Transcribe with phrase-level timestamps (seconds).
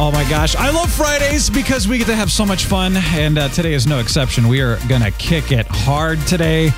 [0.00, 3.38] Oh my gosh, I love Fridays because we get to have so much fun, and
[3.38, 4.48] uh, today is no exception.
[4.48, 6.72] We are gonna kick it hard today.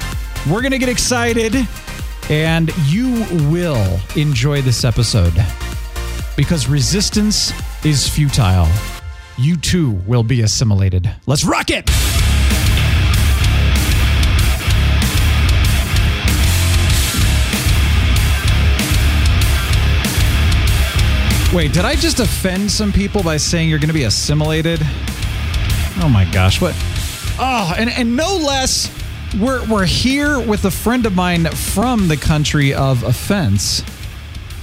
[0.51, 1.67] We're gonna get excited,
[2.29, 5.33] and you will enjoy this episode
[6.37, 7.55] because resistance
[7.87, 8.69] is futile.
[9.39, 11.11] You too will be assimilated.
[11.27, 11.91] Let's rock it!
[21.57, 24.79] Wait, did I just offend some people by saying you're going to be assimilated?
[26.03, 26.75] Oh my gosh, what?
[27.39, 28.95] Oh, and, and no less,
[29.41, 33.83] we're, we're here with a friend of mine from the country of offense.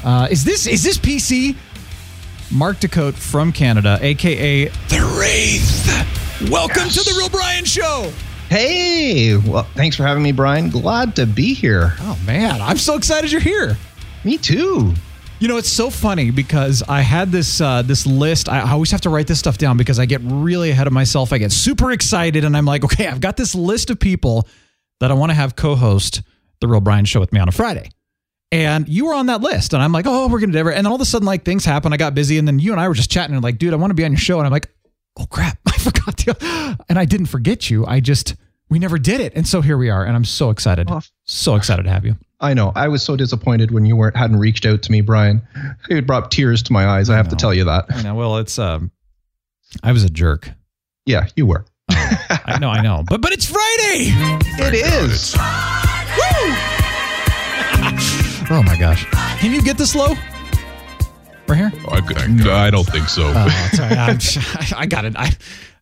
[0.03, 1.55] Uh, is this is this PC?
[2.51, 6.51] Mark Des Cotes from Canada, aka The Wraith.
[6.51, 8.13] Welcome to the Real Brian Show.
[8.49, 10.69] Hey, well, thanks for having me, Brian.
[10.69, 11.95] Glad to be here.
[12.01, 13.77] Oh man, I'm so excited you're here.
[14.23, 14.93] Me too.
[15.39, 18.47] You know, it's so funny because I had this uh, this list.
[18.47, 20.93] I, I always have to write this stuff down because I get really ahead of
[20.93, 21.33] myself.
[21.33, 24.47] I get super excited, and I'm like, okay, I've got this list of people
[25.01, 26.21] that I want to have co-host
[26.61, 27.89] the Real Brian Show with me on a Friday.
[28.53, 30.75] And you were on that list, and I'm like, oh, we're gonna do it.
[30.77, 31.91] And then all of a sudden, like things happen.
[31.91, 33.75] I got busy, and then you and I were just chatting, and like, dude, I
[33.75, 34.37] want to be on your show.
[34.37, 34.69] And I'm like,
[35.19, 36.77] oh crap, I forgot to.
[36.87, 37.85] And I didn't forget you.
[37.85, 38.35] I just
[38.69, 41.01] we never did it, and so here we are, and I'm so excited, Oh.
[41.25, 42.15] so excited to have you.
[42.43, 42.73] I know.
[42.75, 45.41] I was so disappointed when you weren't hadn't reached out to me, Brian.
[45.89, 47.09] It brought tears to my eyes.
[47.09, 47.85] I, have to tell you that.
[47.89, 48.15] I know.
[48.15, 48.91] Well, it's um,
[49.81, 50.51] I was a jerk.
[51.05, 51.65] Yeah, you were.
[51.89, 54.11] I know, I know, but but it's Friday.
[54.59, 55.35] It is.
[58.51, 59.05] Oh my gosh!
[59.39, 60.13] Can you get this low?
[61.47, 61.71] Right here.
[61.87, 62.01] I,
[62.49, 63.31] I- I don't think so.
[63.33, 63.95] Oh, sorry.
[63.95, 64.19] I'm,
[64.77, 65.15] I got it.
[65.17, 65.31] I,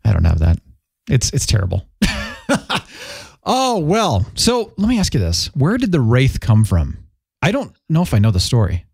[0.05, 0.59] I don't have that.
[1.09, 1.87] It's it's terrible.
[3.43, 4.25] oh well.
[4.35, 6.97] So let me ask you this: Where did the wraith come from?
[7.41, 8.85] I don't know if I know the story.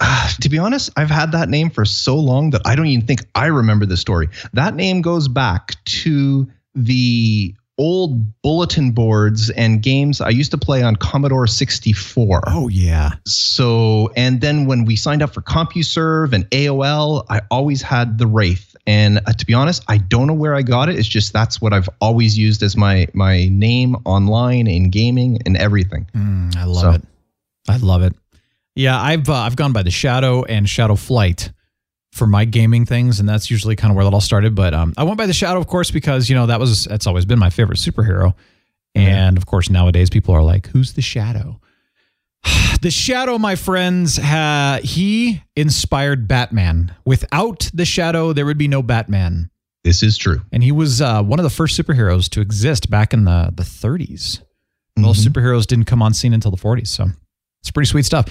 [0.00, 3.06] Ah, to be honest, I've had that name for so long that I don't even
[3.06, 4.28] think I remember the story.
[4.52, 10.82] That name goes back to the old bulletin boards and games I used to play
[10.82, 12.42] on Commodore 64.
[12.46, 13.12] Oh yeah.
[13.26, 18.26] So, and then when we signed up for CompuServe and AOL, I always had the
[18.26, 18.71] Wraith.
[18.86, 20.98] And uh, to be honest, I don't know where I got it.
[20.98, 25.56] It's just that's what I've always used as my my name online in gaming and
[25.56, 26.06] everything.
[26.14, 27.02] Mm, I love So- it.
[27.68, 28.14] I love it.
[28.74, 31.52] Yeah, I've uh, I've gone by the Shadow and Shadow Flight
[32.12, 34.54] for my gaming things, and that's usually kind of where that all started.
[34.56, 37.06] But um, I went by the Shadow, of course, because you know that was that's
[37.06, 38.34] always been my favorite superhero.
[38.94, 41.60] And of course, nowadays people are like, "Who's the Shadow?"
[42.82, 46.94] the Shadow, my friends, ha- he inspired Batman.
[47.04, 49.50] Without the Shadow, there would be no Batman.
[49.84, 50.40] This is true.
[50.52, 53.64] And he was uh, one of the first superheroes to exist back in the the
[53.64, 54.40] 30s.
[54.96, 57.06] Most superheroes didn't come on scene until the 40s, so
[57.60, 58.28] it's pretty sweet stuff.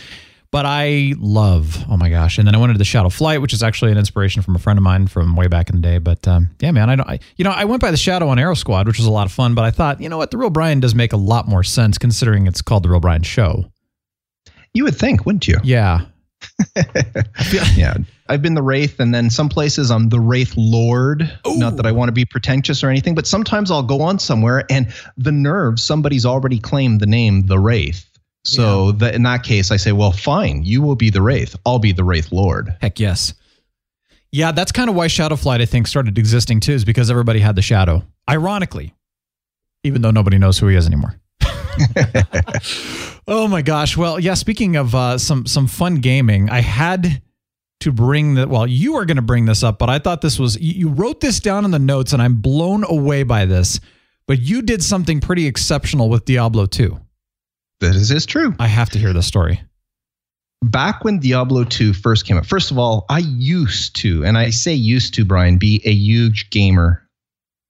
[0.52, 2.38] But I love, oh my gosh!
[2.38, 4.60] And then I went into the Shadow Flight, which is actually an inspiration from a
[4.60, 5.98] friend of mine from way back in the day.
[5.98, 8.38] But um, yeah, man, I don't, I, you know, I went by the Shadow on
[8.38, 9.56] Arrow Squad, which was a lot of fun.
[9.56, 11.98] But I thought, you know what, the Real Brian does make a lot more sense
[11.98, 13.71] considering it's called the Real Brian Show.
[14.74, 15.58] You would think, wouldn't you?
[15.64, 16.06] Yeah,
[17.76, 17.98] Yeah.
[18.30, 21.30] I've been the Wraith, and then some places I'm the Wraith Lord.
[21.46, 24.64] Not that I want to be pretentious or anything, but sometimes I'll go on somewhere
[24.70, 28.08] and the nerve, somebody's already claimed the name the Wraith.
[28.44, 31.56] So that in that case, I say, well, fine, you will be the Wraith.
[31.66, 32.76] I'll be the Wraith Lord.
[32.82, 33.34] Heck yes.
[34.32, 37.56] Yeah, that's kind of why Shadowflight, I think, started existing too, is because everybody had
[37.56, 38.04] the Shadow.
[38.30, 38.96] Ironically,
[39.84, 41.20] even though nobody knows who he is anymore.
[43.28, 43.98] oh my gosh!
[43.98, 44.34] Well, yeah.
[44.34, 47.22] Speaking of uh, some some fun gaming, I had
[47.82, 48.50] to bring that.
[48.50, 51.22] Well, you are going to bring this up, but I thought this was you, wrote
[51.22, 53.80] this down in the notes, and I'm blown away by this.
[54.28, 56.98] But you did something pretty exceptional with Diablo 2.
[57.80, 58.56] This is true.
[58.60, 59.62] I have to hear the story.
[60.64, 64.52] back when Diablo 2 first came out, first of all, I used to, and I
[64.52, 67.08] say used to, Brian, be a huge gamer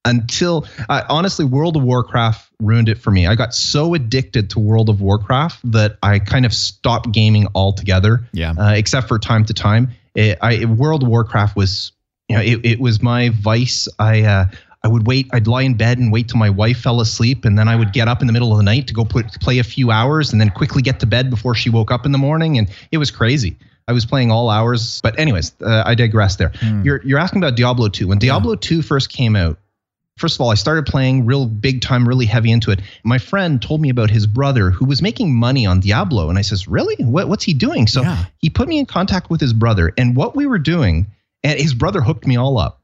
[0.05, 3.27] until I honestly, World of Warcraft ruined it for me.
[3.27, 8.27] I got so addicted to World of Warcraft that I kind of stopped gaming altogether,
[8.33, 8.53] Yeah.
[8.57, 9.89] uh, except for time to time.
[10.15, 11.91] It, I, World of Warcraft was,
[12.27, 13.87] you know, it, it was my vice.
[13.99, 14.45] I, uh,
[14.83, 15.29] I would wait.
[15.31, 17.93] I'd lie in bed and wait till my wife fell asleep, and then I would
[17.93, 20.31] get up in the middle of the night to go put play a few hours,
[20.31, 22.57] and then quickly get to bed before she woke up in the morning.
[22.57, 23.55] And it was crazy.
[23.87, 24.99] I was playing all hours.
[25.01, 26.37] But anyways, uh, I digress.
[26.37, 26.51] There,
[26.83, 28.07] you're you're asking about Diablo 2.
[28.07, 29.59] When Diablo 2 first came out,
[30.17, 32.81] first of all, I started playing real big time, really heavy into it.
[33.03, 36.41] My friend told me about his brother who was making money on Diablo, and I
[36.41, 36.95] says, "Really?
[37.03, 38.25] What, what's he doing?" So Yeah.
[38.39, 41.07] he put me in contact with his brother, and what we were doing,
[41.43, 42.79] and his brother hooked me all up.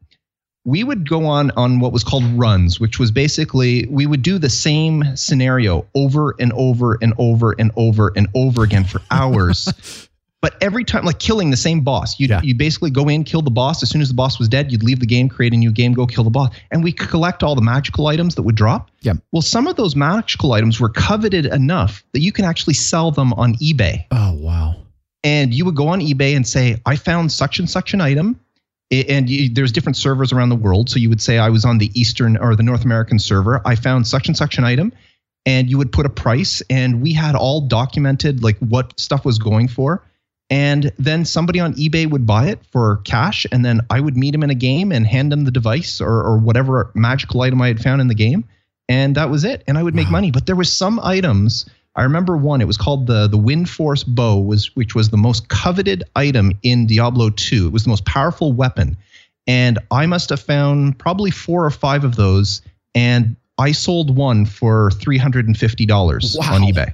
[0.66, 4.38] We would go on on what was called runs, which was basically we would do
[4.38, 10.07] the same scenario over and over and over and over and over again for hours.
[10.40, 12.42] But every time, like killing the same boss, you Yeah.
[12.44, 13.82] you basically go in, kill the boss.
[13.82, 15.94] As soon as the boss was dead, you'd leave the game, create a new game,
[15.94, 18.92] go kill the boss, and we could collect all the magical items that would drop.
[19.02, 19.14] Yeah.
[19.32, 23.34] Well, some of those magical items were coveted enough that you can actually sell them
[23.34, 24.06] on eBay.
[24.12, 24.76] Oh wow.
[25.24, 28.40] And you would go on eBay and say, "I found such and such an item."
[28.92, 30.90] And you, there's different servers around the world.
[30.90, 33.60] So you would say, "I was on the Eastern or the North American server.
[33.66, 34.94] I found such and such an item."
[35.46, 39.40] and you would put a price and we had all documented like what stuff was
[39.40, 40.04] going for
[40.50, 44.34] and then somebody on ebay would buy it for cash and then i would meet
[44.34, 47.68] him in a game and hand him the device or, or whatever magical item i
[47.68, 48.44] had found in the game
[48.88, 50.32] and that was it and i would make money.
[50.32, 51.66] But there was some items
[51.96, 55.50] i remember one it was called the the Windforce bow was which was the most
[55.50, 58.96] coveted item in diablo 2 it was the most powerful weapon.
[59.48, 62.62] And i must have found probably four or five of those
[62.96, 66.54] and i sold one for $350 Wow.
[66.56, 66.94] on ebay.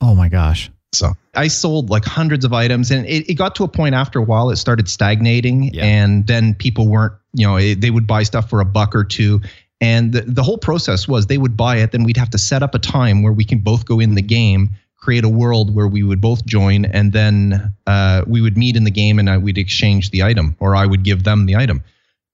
[0.00, 0.70] Oh my gosh.
[0.92, 4.18] So I sold like hundreds of items, and it, it got to a point after
[4.18, 5.84] a while it started stagnating, Yeah.
[5.84, 9.04] and then people weren't, you know, it, they would buy stuff for a buck or
[9.04, 9.40] two.
[9.80, 12.62] And the, the whole process was they would buy it, then we'd have to set
[12.62, 15.88] up a time where we can both go in the game, create a world where
[15.88, 19.38] we would both join, and then uh, we would meet in the game and I,
[19.38, 21.82] we'd exchange the item, or I would give them the item.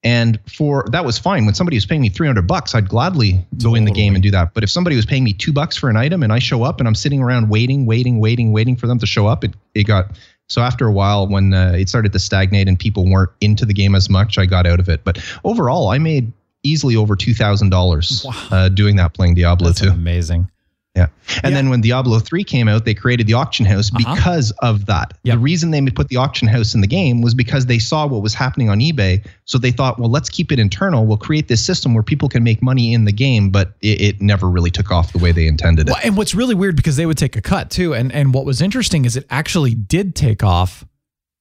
[0.05, 1.45] And for that was fine.
[1.45, 4.31] When somebody was paying me 300 bucks, I'd gladly go in the game and do
[4.31, 4.55] that.
[4.55, 6.79] But if somebody was paying me two bucks for an item and I show up
[6.79, 9.85] and I'm sitting around waiting, waiting, waiting, waiting for them to show up, it, it
[9.85, 10.17] got
[10.49, 13.75] so after a while when uh, it started to stagnate and people weren't into the
[13.75, 15.03] game as much, I got out of it.
[15.05, 19.81] But overall, I made easily over two thousand dollars uh, doing that playing Diablo That's
[19.81, 19.91] 2.
[19.91, 20.49] amazing.
[20.99, 21.07] Yeah.
[21.45, 21.59] And Yeah.
[21.59, 24.15] then when Diablo 3 came out, they created the auction house Uh-huh.
[24.15, 25.15] because of that.
[25.25, 25.35] Yep.
[25.35, 28.23] The reason they put the auction house in the game was because they saw what
[28.23, 29.25] was happening on eBay.
[29.45, 31.07] So they thought, well, let's keep it internal.
[31.07, 34.21] We'll create this system where people can make money in the game, but it, it
[34.23, 35.93] never really took off the way they intended it.
[35.93, 38.45] Well, and what's really weird because they would take a cut too, and and what
[38.45, 40.85] was interesting is it actually did take off.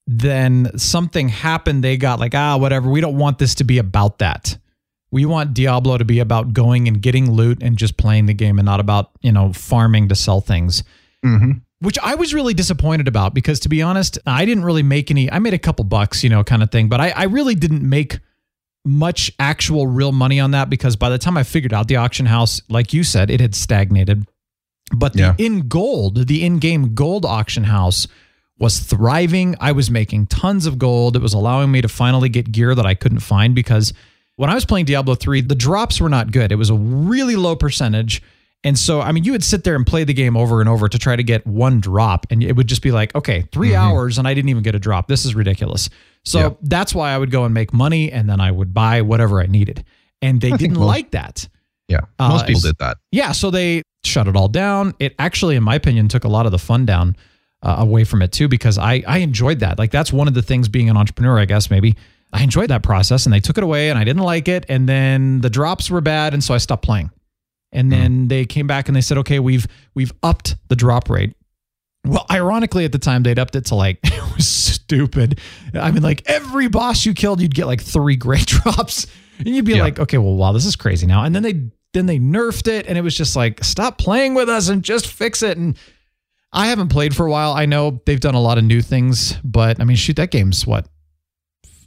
[0.10, 1.84] Then something happened.
[1.84, 2.90] They got like ah whatever.
[2.90, 4.58] We don't want this to be about that.
[5.12, 8.60] We want Diablo to be about going and getting loot and just playing the game
[8.60, 10.84] and not about you know farming to sell things.
[11.24, 15.12] hmm which I was really disappointed about because to be honest, I didn't really make
[15.12, 15.32] any.
[15.32, 17.88] I made a couple bucks, you know, kind of thing, but I, I really didn't
[17.88, 18.18] make
[18.84, 22.26] much actual real money on that because by the time I figured out the auction
[22.26, 24.26] house, like you said, it had stagnated.
[24.92, 25.36] But the Yeah.
[25.38, 28.08] in gold, the in-game gold auction house
[28.58, 29.56] was thriving.
[29.60, 31.16] I was making tons of gold.
[31.16, 33.94] It was allowing me to finally get gear that I couldn't find because
[34.38, 36.52] when I was playing Diablo 3, the drops were not good.
[36.52, 38.22] It was a really low percentage.
[38.64, 40.90] And so, I mean, you would sit there and play the game over and over
[40.90, 44.18] to try to get one drop, and it would just be like, okay, 3 hours,
[44.18, 45.08] and I didn't even get a drop.
[45.08, 45.90] This is ridiculous.
[46.26, 46.50] So Yeah.
[46.64, 49.46] that's why I would go and make money, and then I would buy whatever I
[49.46, 49.84] needed.
[50.22, 51.48] And they I didn't most- like that.
[51.88, 52.02] Yeah.
[52.20, 52.98] Uh, Most people did that.
[53.12, 54.94] Yeah, so they shut it all down.
[55.00, 57.16] It actually, in my opinion, took a lot of the fun down
[57.64, 59.80] uh, away from it too, because I I enjoyed that.
[59.80, 61.96] Like that's one of the things being an entrepreneur, I guess maybe.
[62.34, 64.88] I enjoyed that process, and they took it away, and I didn't like it, and
[64.88, 67.10] then the drops were bad, and so I stopped playing.
[67.72, 68.28] And then hmm.
[68.28, 71.36] they came back and they said, okay, we've we've upped the drop rate.
[72.06, 75.40] Well, ironically, at the time they'd upped it to like it was stupid.
[75.74, 79.08] I mean, like every boss you killed, you'd get like three great drops,
[79.40, 79.84] and you'd be Yeah.
[79.84, 81.24] like, okay, well, wow, this is crazy now.
[81.24, 84.50] And then they then they nerfed it, and it was just like, stop playing with
[84.50, 85.58] us and just fix it.
[85.58, 85.78] And
[86.54, 87.54] I haven't played for a while.
[87.54, 90.66] I know they've done a lot of new things, but I mean, shoot, that game's
[90.66, 90.88] what,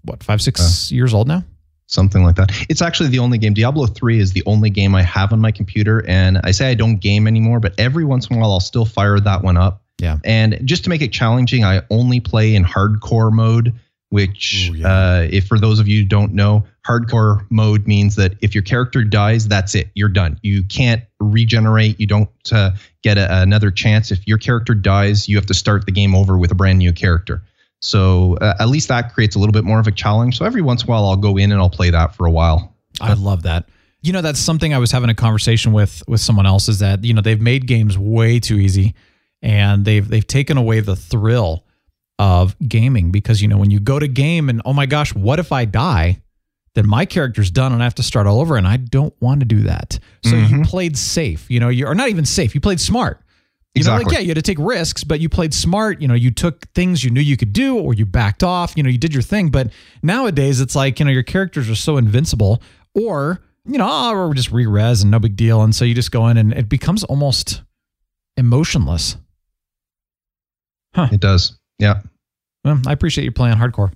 [0.02, 1.44] what five six years old now.
[1.86, 2.50] something like that.
[2.68, 3.52] It's actually the only game.
[3.52, 6.04] Diablo 3 is the only game I have on my computer.
[6.06, 8.84] And I say I don't game anymore, but every once in a while I'll still
[8.84, 9.82] fire that one up.
[9.98, 10.18] Yeah.
[10.24, 13.74] And just to make it challenging, I only play in hardcore mode,
[14.10, 14.86] which, Ooh, yeah.
[14.88, 18.62] uh, if for those of you who don't know, hardcore mode means that if your
[18.62, 19.88] character dies, that's it.
[19.94, 20.38] You're done.
[20.42, 22.00] You can't regenerate.
[22.00, 22.70] You don't uh,
[23.02, 24.10] get a, another chance.
[24.10, 26.92] If your character dies, you have to start the game over with a brand new
[26.92, 27.42] character.
[27.80, 30.38] So uh, at least that creates a little bit more of a challenge.
[30.38, 32.30] So every once in a while, I'll go in and I'll play that for a
[32.30, 32.76] while.
[33.00, 33.68] I love that.
[34.02, 37.04] You know, that's something I was having a conversation with with someone else is that,
[37.04, 38.94] you know, they've made games way too easy
[39.42, 41.64] and they've they've taken away the thrill
[42.18, 45.38] of gaming because you know, when you go to game and oh my gosh, what
[45.38, 46.20] if I die?
[46.74, 49.40] Then my character's done and I have to start all over and I don't want
[49.40, 49.98] to do that.
[50.24, 53.22] So you played safe, you know, you or not even safe, you played smart.
[53.74, 56.00] You know, like yeah, you had to take risks, but you played smart.
[56.00, 58.76] You know, you took things you knew you could do, or you backed off.
[58.76, 59.50] You know, you did your thing.
[59.50, 59.70] But
[60.02, 62.62] nowadays, it's like you know your characters are so invincible,
[62.94, 66.10] or you know, oh, we're just re-res and no big deal, and so you just
[66.10, 67.62] go in and it becomes almost
[68.36, 69.16] emotionless.
[70.94, 71.08] Huh?
[71.12, 71.56] It does.
[71.78, 72.00] Yeah.
[72.64, 73.92] Well, I appreciate you playing hardcore.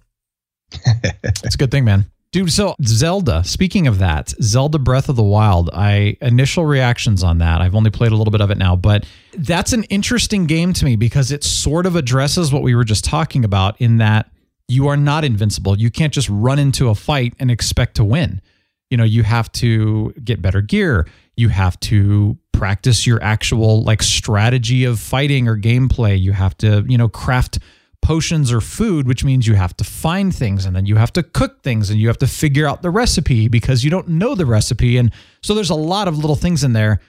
[1.25, 2.11] It's a good thing, man.
[2.35, 7.39] Dude, so Zelda, speaking of that, Zelda Breath of the Wild, I initial reactions on
[7.39, 7.61] that.
[7.61, 9.07] I've only played a little bit of it now, but
[9.39, 13.05] that's an interesting game to me because it sort of addresses what we were just
[13.05, 14.33] talking about in that
[14.67, 15.79] you are not invincible.
[15.79, 18.43] You can't just run into a fight and expect to win.
[18.91, 21.07] You know, you have to get better gear.
[21.37, 26.21] You have to practice your actual like strategy of fighting or gameplay.
[26.21, 27.61] You have to, you know, craft
[28.05, 31.23] potions or food, which means you have to find things and then you have to
[31.23, 34.45] cook things and you have to figure out the recipe because you don't know the
[34.45, 34.99] recipe.
[34.99, 35.11] And
[35.43, 37.01] so there's a lot of little things in there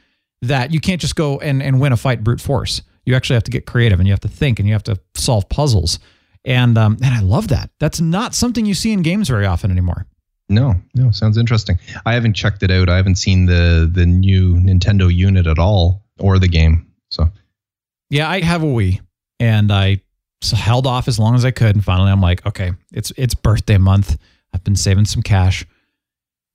[0.42, 2.82] that you can't just go and, and win a fight brute force.
[3.06, 4.98] You actually have to get creative and you have to think and you have to
[5.16, 6.00] solve puzzles.
[6.46, 7.72] And um, and I love that.
[7.80, 10.06] That's not something you see in games very often anymore.
[10.48, 11.78] No, no, sounds interesting.
[12.06, 12.88] I haven't checked it out.
[12.88, 16.88] I haven't seen the the new Nintendo unit at all or the game.
[17.10, 17.30] So
[18.10, 19.02] Yeah, I have a Wii,
[19.40, 20.02] and I
[20.54, 23.34] s- held off as long as I could, and finally I'm like, okay, it's it's
[23.36, 24.18] birthday month.
[24.54, 25.66] I've been saving some cash,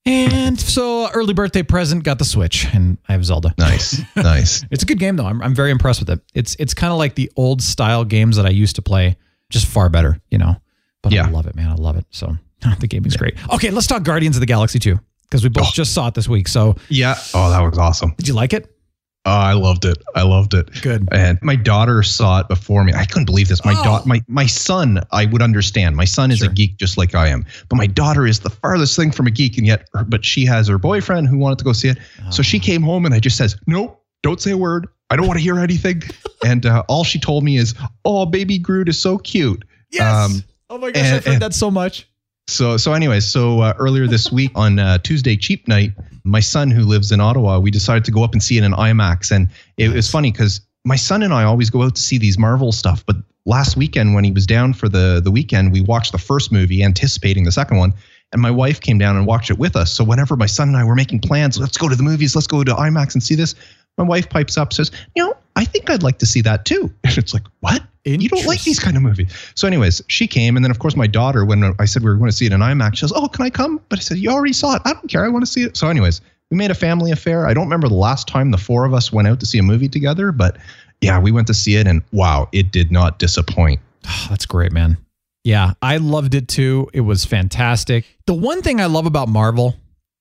[0.07, 3.55] and so uh, early birthday present got the Switch, and I have Zelda.
[3.59, 4.65] nice, nice.
[4.71, 5.27] It's a good game though.
[5.27, 6.21] I'm I'm very impressed with it.
[6.35, 9.17] It's it's kind of like the old style games that I used to play,
[9.51, 10.57] just far better, you know.
[11.03, 11.27] But Yeah.
[11.27, 11.69] I love it, man.
[11.71, 12.05] I love it.
[12.11, 13.35] So the game gaming's great.
[13.55, 15.71] Okay, let's talk Guardians of the Galaxy 2 because we both Oh.
[15.73, 16.47] just saw it this week.
[16.49, 17.15] So Yeah.
[17.33, 18.15] Oh, that was awesome.
[18.19, 18.71] did you like it?
[19.27, 19.99] Oh, I loved it.
[20.15, 20.71] I loved it.
[20.81, 21.07] Good.
[21.13, 22.95] And my daughter saw it before me.
[22.95, 23.63] I couldn't believe this.
[23.67, 23.85] My Oh.
[23.85, 25.95] daughter, my my son, I would understand.
[25.95, 26.49] My son is Sure.
[26.49, 29.31] a geek just like I am, but my daughter is the farthest thing from a
[29.31, 31.99] geek, and yet, but she has her boyfriend who wanted to go see it.
[32.31, 34.87] So she came home, and I just says, "Nope, don't say a word.
[35.11, 36.03] I don't want to hear anything."
[36.45, 37.75] and uh, all she told me is,
[38.07, 39.65] "Oh, baby Groot is so cute."
[40.01, 42.07] Um, oh my gosh, and- I've heard and- that so much.
[42.51, 45.93] So so anyways, so uh, earlier this week on uh, Tuesday cheap night,
[46.25, 48.73] my son who lives in Ottawa, we decided to go up and see it in
[48.73, 52.19] IMAX, and it was funny because my son and I always go out to see
[52.19, 53.17] these Marvel stuff, but
[53.47, 56.83] last weekend when he was down for the the weekend, we watched the first movie,
[56.83, 57.95] anticipating the second one.
[58.33, 59.93] And my wife came down and watched it with us.
[59.93, 62.47] So whenever my son and I were making plans, let's go to the movies, let's
[62.47, 63.57] go to IMAX and see this.
[63.99, 66.93] My wife pipes up, says, "You know, I think I'd like to see that too."
[67.05, 67.83] And it's like, "What?
[68.05, 70.97] You don't like these kind of movies?" So, anyways, she came, and then of course
[70.97, 73.13] my daughter, when I said we were going to see it in IMAX, she goes,
[73.15, 74.83] "Oh, can I come?" But I said, "You already saw it.
[74.85, 75.25] I don't care.
[75.25, 77.47] I want to see it." So, anyways, we made a family affair.
[77.47, 79.63] I don't remember the last time the four of us went out to see a
[79.63, 80.57] movie together, but
[81.01, 83.81] yeah, we went to see it, and wow, it did not disappoint.
[84.07, 84.97] Oh, that's great, man.
[85.45, 86.91] Yeah, I loved it too.
[86.93, 88.05] It was fantastic.
[88.27, 89.75] The one thing I love about Marvel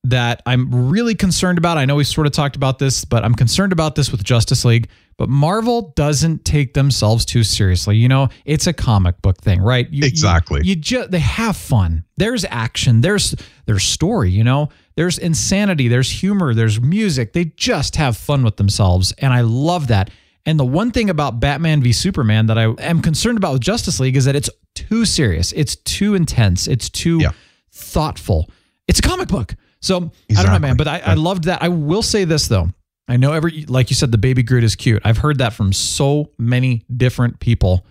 [0.06, 3.36] that I'm really concerned about, I know we sort of talked about this, but I'm
[3.36, 4.88] concerned about this with Justice League.
[5.18, 7.98] But Marvel doesn't take themselves too seriously.
[7.98, 9.90] You know, it's a comic book thing, right?
[9.92, 10.62] You, Exactly.
[10.64, 12.06] You, you just they have fun.
[12.16, 13.02] There's action.
[13.02, 14.32] There's there's story.
[14.32, 15.90] You know, there's insanity.
[15.90, 16.54] There's humor.
[16.54, 17.34] There's music.
[17.34, 20.10] They just have fun with themselves, and I love that.
[20.46, 24.00] And the one thing about Batman v Superman that I am concerned about with Justice
[24.00, 25.52] League is that it's too serious.
[25.52, 26.66] It's too intense.
[26.66, 27.32] It's too Yeah.
[27.74, 28.50] thoughtful.
[28.88, 29.56] It's a comic book.
[29.82, 31.62] So I don't know, man, but I, I loved that.
[31.64, 32.70] I will say this though.
[33.08, 35.02] I know every like you said, the baby Groot is cute.
[35.06, 37.86] I've heard that from so many different people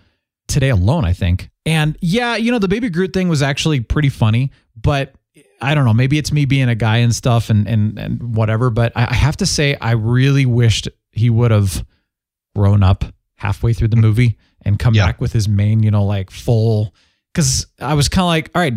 [0.47, 1.49] today alone, I think.
[1.65, 5.13] And yeah, you know, the baby Groot thing was actually pretty funny, but
[5.61, 8.69] I don't know, maybe it's me being a guy and stuff and and and whatever.
[8.69, 11.85] But I, I have to say, I really wished he would have
[12.55, 13.03] grown up
[13.35, 15.05] halfway through the movie and come Yeah.
[15.07, 16.93] back with his main, you know, like full.
[17.33, 18.73] Because I was kind of like, all right,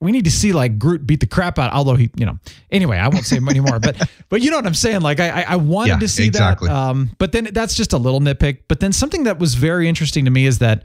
[0.00, 1.72] we need to see like Groot beat the crap out.
[1.72, 2.38] Although he, you know,
[2.70, 3.78] anyway, I won't say any more.
[3.78, 5.02] But but you know what I'm saying?
[5.02, 6.68] Like I I, wanted Yeah, to see exactly.
[6.68, 6.74] that.
[6.74, 8.62] Um, but then that's just a little nitpick.
[8.68, 10.84] But then something that was very interesting to me is that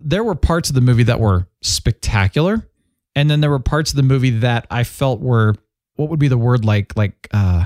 [0.00, 2.68] there were parts of the movie that were spectacular,
[3.14, 5.54] and then there were parts of the movie that I felt were
[5.94, 7.64] what would be the word like like uh,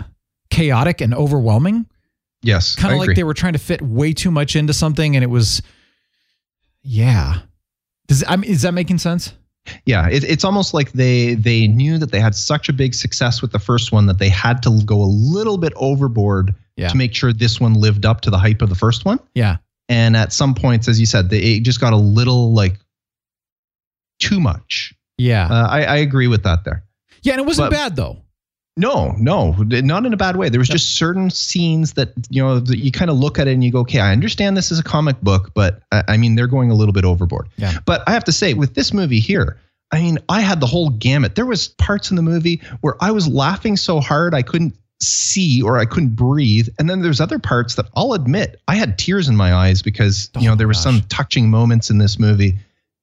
[0.50, 1.86] chaotic and overwhelming
[2.42, 5.22] Yes, kind of like they were trying to fit way too much into something and
[5.22, 5.60] it was
[6.82, 7.40] yeah
[8.06, 9.34] does I mean, is that making sense
[9.84, 13.42] yeah it, it's almost like they they knew that they had such a big success
[13.42, 16.88] with the first one that they had to go a little bit overboard Yeah.
[16.88, 19.20] to make sure this one lived up to the hype of the first one.
[19.34, 19.58] Yeah.
[19.88, 22.78] And at some points as you said they it just got a little like
[24.18, 24.94] too much.
[25.18, 25.46] Yeah.
[25.50, 26.84] Uh, I, I agree with that there.
[27.22, 28.22] Yeah and it wasn't but- bad though
[28.76, 32.60] no no not in a bad way there was just certain scenes that you know
[32.60, 34.78] that you kind of look at it and you go okay i understand this is
[34.78, 37.78] a comic book but i, I mean they're going a little bit overboard Yeah.
[37.84, 39.58] but i have to say with this movie here
[39.92, 41.34] I mean, I had the whole gamut.
[41.34, 45.60] There was parts in the movie where I was laughing so hard I couldn't see
[45.62, 46.68] or I couldn't breathe.
[46.78, 50.30] And then there's other parts that I'll admit I had tears in my eyes because
[50.36, 52.56] oh you know Oh, there were some touching moments in this movie.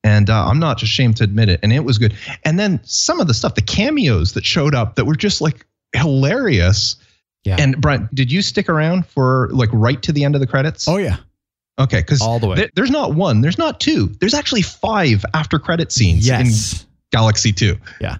[0.07, 1.59] And uh, I'm not ashamed to admit it.
[1.63, 2.15] And it was good.
[2.45, 5.65] And then some of the stuff, the cameos that showed up that were just like
[5.93, 6.95] hilarious.
[7.43, 7.57] Yeah.
[7.59, 10.87] And Brian, did you stick around for like right to the end of the credits?
[10.87, 11.17] Oh yeah.
[11.79, 11.99] okay.
[11.99, 12.69] Because all the way.
[12.75, 16.85] there's not one, there's not two, there's actually five after credit scenes in Yes.
[17.11, 17.77] Galaxy 2.
[18.01, 18.17] Yeah.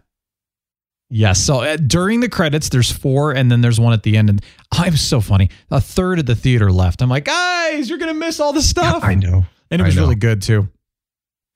[1.09, 1.39] Yes.
[1.39, 4.29] So uh, during the credits, there's four, and then there's one at the end.
[4.29, 4.41] And
[4.73, 5.49] I'm so funny.
[5.71, 7.01] A third of the theater left.
[7.01, 9.03] I'm like, guys, you're gonna miss all the stuff.
[9.03, 9.45] I know.
[9.71, 10.67] and it was really good too.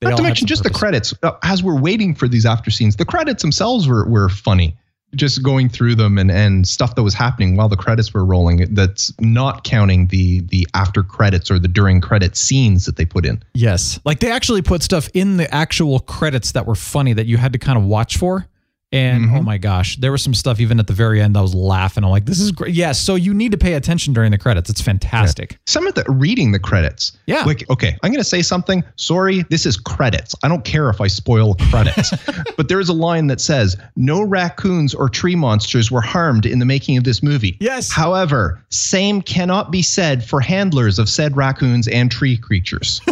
[0.01, 0.74] They Not to mention just purpose.
[0.74, 1.13] the credits.
[1.22, 4.75] Uh, as we're waiting for these after scenes, the credits themselves were were funny.
[5.13, 8.74] Just going through them and and stuff that was happening while the credits were rolling.
[8.74, 13.25] That's not counting the the after credits or the during credit scenes that they put
[13.25, 13.43] in.
[13.53, 14.00] Yes.
[14.05, 17.53] Like they actually put stuff in the actual credits that were funny that you had
[17.53, 18.48] to kind of watch for.
[18.93, 19.38] And Mm-hmm.
[19.38, 21.38] oh my gosh, there was some stuff even at the very end.
[21.38, 22.03] I was laughing.
[22.03, 22.74] I'm like, this is great.
[22.74, 23.00] Yes.
[23.00, 24.69] so you need to pay attention during the credits.
[24.69, 25.57] It's fantastic.
[25.65, 27.17] Some of the reading the credits.
[27.25, 27.43] Yeah.
[27.45, 28.83] Like, okay, I'm going to say something.
[28.98, 30.36] Sorry, this is credits.
[30.43, 32.12] I don't care if I spoil credits.
[32.57, 36.60] but there is a line that says, no raccoons or tree monsters were harmed in
[36.60, 37.57] the making of this movie.
[37.62, 37.89] Yes.
[37.91, 43.00] However, same cannot be said for handlers of said raccoons and tree creatures.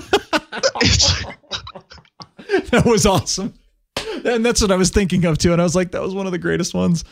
[2.71, 3.53] That was awesome.
[4.25, 5.53] And that's what I was thinking of too.
[5.53, 7.03] And I was like, that was one of the greatest ones.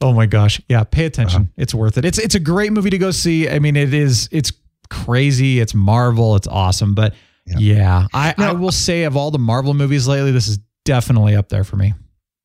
[0.00, 0.60] Oh my gosh.
[0.68, 1.42] Yeah, pay attention.
[1.42, 1.52] Uh-huh.
[1.56, 2.04] It's worth it.
[2.04, 3.48] It's it's a great movie to go see.
[3.48, 4.52] I mean, it is it's
[4.90, 6.94] crazy, it's Marvel, it's awesome.
[6.94, 7.14] But
[7.46, 11.48] yeah, I, I will say of all the Marvel movies lately, this is definitely up
[11.48, 11.94] there for me.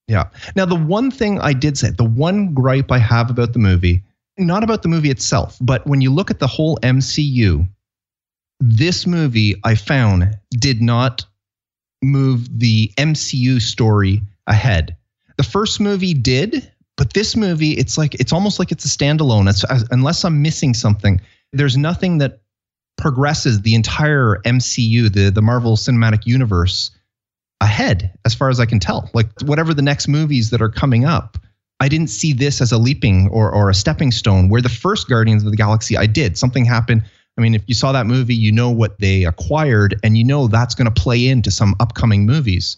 [0.07, 0.29] Yeah.
[0.55, 4.03] Now, the one thing I did say, the one gripe I have about the movie,
[4.37, 7.67] not about the movie itself, but when you look at the whole MCU,
[8.59, 11.25] this movie I found did not
[12.03, 14.95] move the MCU story ahead.
[15.37, 19.49] The first movie did, but this movie, it's like it's almost like it's a standalone.
[19.49, 21.19] It's unless I'm missing something,
[21.51, 22.41] there's nothing that
[22.97, 26.91] progresses the entire MCU, the the Marvel Cinematic Universe
[27.61, 29.09] ahead as far as I can tell.
[29.13, 31.37] Like whatever the next movies that are coming up,
[31.79, 35.09] I didn't see this as a leaping or, or a stepping stone where the first
[35.09, 36.37] Guardians of the Galaxy I did.
[36.37, 37.03] Something happened.
[37.37, 40.47] I mean, if you saw that movie, you know what they acquired and you know
[40.47, 42.77] that's going to play into some upcoming movies.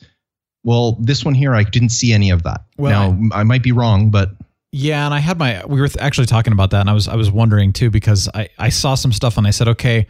[0.64, 2.62] Well, this one here, I didn't see any of that.
[2.78, 4.32] Well, now, I might be wrong, but
[4.72, 7.16] Yeah, and I had my we were actually talking about that, and I was I
[7.16, 10.08] was wondering too because I I saw some stuff and I said, okay,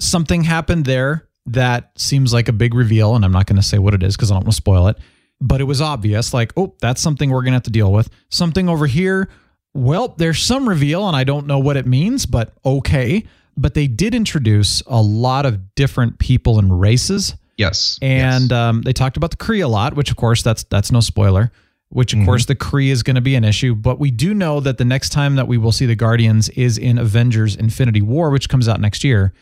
[0.00, 3.78] something happened there that seems like a big reveal, and I'm not going to say
[3.78, 4.98] what it is because I don't want to spoil it,
[5.40, 8.08] but it was obvious, like oh, that's something we're going to have to deal with.
[8.30, 9.28] Something over here,
[9.74, 13.24] well, there's some reveal, and I don't know what it means, but okay.
[13.58, 17.98] But they did introduce a lot of different people and races yes.
[18.00, 21.00] and um, they talked about the Kree a lot, which of course that's that's no
[21.00, 21.52] spoiler.
[21.90, 24.60] Which of course the Kree is going to be an issue, but we do know
[24.60, 28.28] that the next time that we will see the Guardians is in Avengers: Infinity War,
[28.28, 29.32] which comes out next year,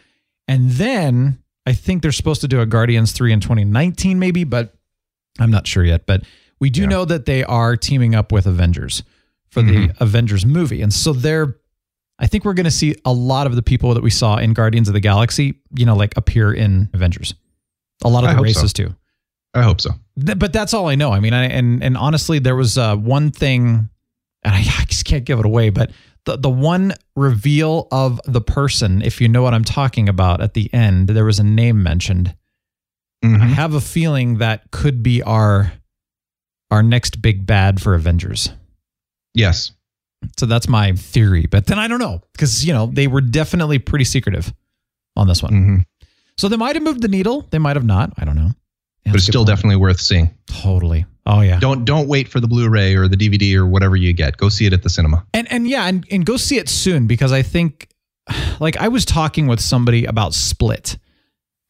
[0.47, 4.75] and then I think they're supposed to do a Guardians three in 2019, maybe, but
[5.41, 6.07] I'm not sure yet.
[6.07, 6.23] But
[6.61, 9.03] we do know that they are teaming up with Avengers
[9.51, 11.57] for the Avengers movie, and so they're.
[12.19, 14.55] I think we're going to see a lot of the people that we saw in
[14.55, 17.35] Guardians of the Galaxy, you know, like appear in Avengers.
[18.05, 18.61] A lot of I the hope so.
[18.61, 18.95] races too.
[19.55, 19.91] I hope so.
[20.25, 21.13] Th- but that's all I know.
[21.13, 23.89] I mean, I, and and honestly, there was uh, one thing,
[24.43, 25.71] and I, I just can't give it away.
[25.71, 25.91] But
[26.25, 30.55] the the one reveal of the person, if you know what I'm talking about, at
[30.55, 32.35] the end, there was a name mentioned.
[33.23, 33.41] I Mhm.
[33.55, 35.73] have a feeling that could be our
[36.71, 38.51] our next big bad for Avengers.
[39.35, 39.73] Yes.
[40.39, 41.47] So that's my theory.
[41.51, 44.53] But then I don't know because you know they were definitely pretty secretive
[45.17, 45.53] on this one.
[45.53, 45.79] hmm
[46.37, 47.47] So they might have moved the needle.
[47.51, 48.13] They might have not.
[48.19, 48.51] I don't know.
[49.05, 49.49] Yeah, But it's that's a good still point.
[49.49, 50.35] definitely worth seeing.
[50.47, 51.07] totally.
[51.27, 51.59] Oh yeah.
[51.59, 54.37] Don't don't wait for the Blu-ray or the DVD or whatever you get.
[54.37, 55.27] Go see it at the cinema.
[55.35, 57.89] And and yeah, and, and go see it soon because I think
[58.61, 60.99] like I was talking with somebody about Split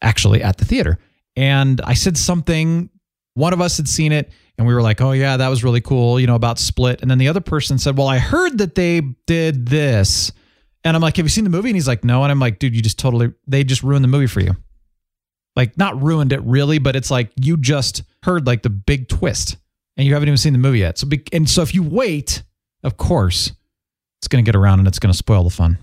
[0.02, 0.98] actually at the theater.
[1.36, 2.88] And I said something,
[3.36, 5.80] one of us had seen it, and we were like, Oh yeah, that was really
[5.80, 7.02] cool, you know, about Split.
[7.02, 10.32] And then the other person said, Well, I heard that they did this.
[10.82, 11.68] And I'm like, Have you seen the movie?
[11.68, 12.22] And he's like, No.
[12.22, 14.56] And I'm like, dude, you just totally they just ruined the movie for you.
[15.54, 19.56] Like not ruined it really, but it's like you just heard like the big twist
[19.96, 20.98] and you haven't even seen the movie yet.
[20.98, 22.42] So be, and so if you wait,
[22.82, 23.52] of course,
[24.18, 25.78] it's going to get around and it's going to spoil the fun.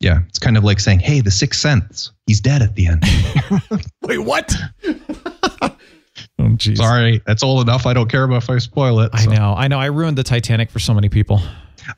[0.00, 3.04] Yeah, it's kind of like saying, "Hey, the Sixth Sense, he's dead at the end."
[4.02, 4.52] Wait, what?
[6.42, 6.76] oh, jeez.
[6.76, 7.86] Sorry, that's old enough.
[7.86, 9.10] I don't care about if I spoil it.
[9.12, 9.54] I know.
[9.56, 9.78] I know.
[9.78, 11.40] I ruined the Titanic for so many people.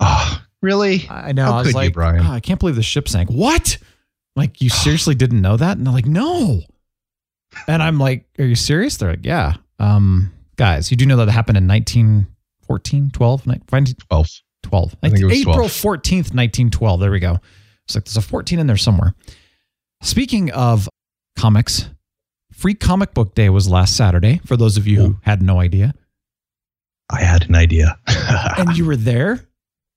[0.00, 1.06] Oh, really?
[1.10, 1.44] I know.
[1.44, 2.24] How I was like, you, Brian?
[2.24, 3.30] "Oh, I can't believe the ship sank.
[3.30, 3.78] What?
[4.36, 5.76] Like, you seriously didn't know that?
[5.76, 6.60] And they're like, no.
[7.68, 8.96] And I'm like, are you serious?
[8.96, 9.54] They're like, yeah.
[9.78, 14.28] Um, guys, you do know that happened in 1914, 12, 19, Twelve.
[14.62, 14.96] 12.
[15.02, 15.70] I think it was April 12.
[15.70, 17.00] 14th, 1912.
[17.00, 17.38] There we go.
[17.86, 19.14] It's like there's a 14 in there somewhere.
[20.02, 20.88] Speaking of
[21.36, 21.88] comics,
[22.54, 25.94] Free Comic Book Day was last Saturday, for those of you who had no idea.
[27.10, 27.98] I had an idea.
[28.56, 29.46] And you were there?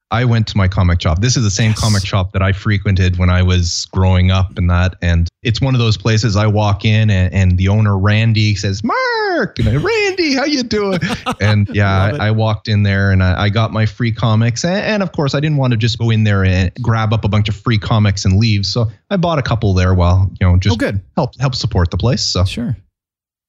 [0.09, 1.19] I went to my comic shop.
[1.19, 1.79] This is the same Yes.
[1.79, 4.95] comic shop that I frequented when I was growing up and that.
[5.01, 8.85] And it's one of those places I walk in and, and the owner, Randy, says,
[8.85, 10.99] Mark, and I, Randy, how you doing?
[11.41, 14.63] And yeah, I, I walked in there and I, I got my free comics.
[14.63, 17.25] And, and of course, I didn't want to just go in there and grab up
[17.25, 18.65] a bunch of free comics and leave.
[18.65, 21.01] So I bought a couple there while, you know, Oh, just good.
[21.15, 22.21] help help support the place.
[22.23, 22.77] So Sure.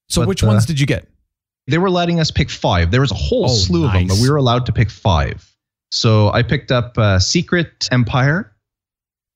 [0.09, 1.07] So But, which uh, ones did you get?
[1.67, 2.91] they were letting us pick five.
[2.91, 5.45] There was a whole Oh, slew of them, but we were allowed to pick five.
[5.91, 8.53] So I picked up uh, Secret Empire,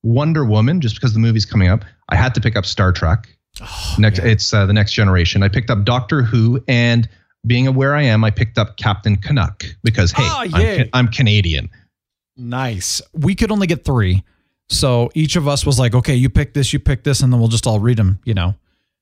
[0.03, 1.83] Wonder Woman, just because the movie's coming up.
[2.09, 3.27] I had to pick up Star Trek.
[3.97, 4.25] next, yeah.
[4.25, 5.43] it's uh, the next generation.
[5.43, 7.07] I picked up Doctor Who, and
[7.45, 10.89] being aware I am, I picked up Captain Canuck because hey, Oh, I'm.
[10.93, 11.69] I'm Canadian.
[12.37, 13.01] Nice.
[13.13, 14.23] We could only get three.
[14.69, 17.39] So each of us was like, okay, you pick this, you pick this, and then
[17.39, 18.55] we'll just all read them, you know.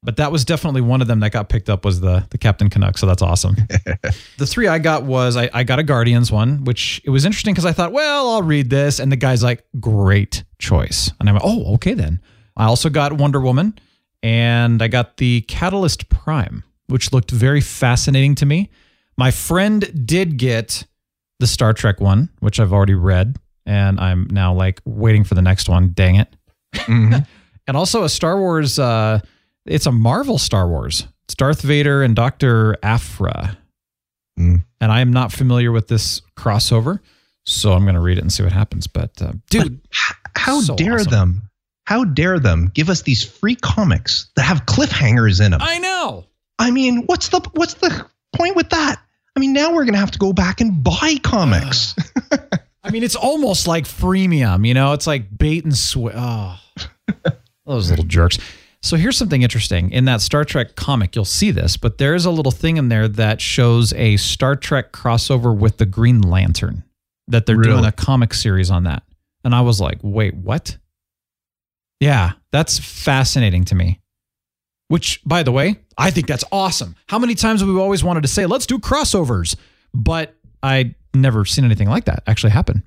[0.04, 2.70] But that was definitely one of them that got picked up was the the Captain
[2.70, 2.98] Canuck.
[2.98, 3.56] So that's awesome.
[4.38, 7.54] the three I got was I, I got a Guardians one, which it was interesting
[7.54, 9.00] because I thought, well, I'll read this.
[9.00, 11.12] And the guy's like, great choice.
[11.20, 12.20] And I'm like, oh, okay then.
[12.58, 13.78] I also got Wonder Woman
[14.24, 18.72] and I got the Catalyst Prime, which looked very fascinating to me.
[19.18, 20.86] My friend did get
[21.40, 25.42] the Star Trek one, which I've already read, and I'm now like waiting for the
[25.42, 25.92] next one.
[25.94, 26.36] Dang it.
[26.74, 27.28] Mhm.
[27.68, 29.20] And also a Star Wars, uh,
[29.66, 31.08] it's a Marvel Star Wars.
[31.26, 32.78] It's Darth Vader and Dr.
[32.84, 33.58] Aphra.
[34.40, 34.64] Mm.
[34.80, 37.00] And I am not familiar with this crossover,
[37.46, 38.88] so I'm going to read it and see what happens.
[38.88, 39.80] But, uh, dude,
[40.36, 41.12] How So dare awesome.
[41.12, 41.42] them?
[41.86, 45.60] How dare them give us these free comics that have cliffhangers in them?
[45.64, 46.26] I know.
[46.60, 49.02] I mean, what's the what's the point with that?
[49.36, 51.96] I mean, now we're gonna have to go back and buy comics.
[52.84, 54.94] I mean, it's almost like freemium, you know?
[54.94, 56.14] It's like bait and switch.
[56.16, 56.60] Oh,
[57.66, 58.38] those little jerks.
[58.84, 59.92] So here's something interesting.
[59.92, 62.90] In that Star Trek comic, you'll see this, but there is a little thing in
[62.90, 66.84] there that shows a Star Trek crossover with the Green Lantern,
[67.28, 69.04] that they're doing a comic series on that.
[69.44, 70.78] And I was like, wait, what?
[72.00, 74.00] Yeah, that's fascinating to me.
[74.88, 76.96] Which, by the way, I think that's awesome.
[77.08, 79.56] How many times have we always wanted to say, let's do crossovers?
[79.94, 82.84] But I never seen anything like that actually happen.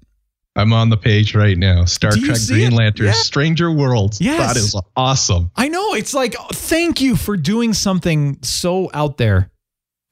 [0.57, 1.85] I'm on the page right now.
[1.85, 2.73] Star Do Trek Green it?
[2.73, 3.13] Lantern, Yeah.
[3.13, 4.21] Stranger Worlds.
[4.21, 4.55] Yes.
[4.55, 5.51] That is awesome.
[5.57, 5.95] I know.
[5.95, 9.51] It's like, oh, thank you for doing something so out there.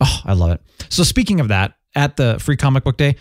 [0.01, 0.61] Oh, I love it.
[0.89, 3.17] So, speaking of that, at the free comic book day,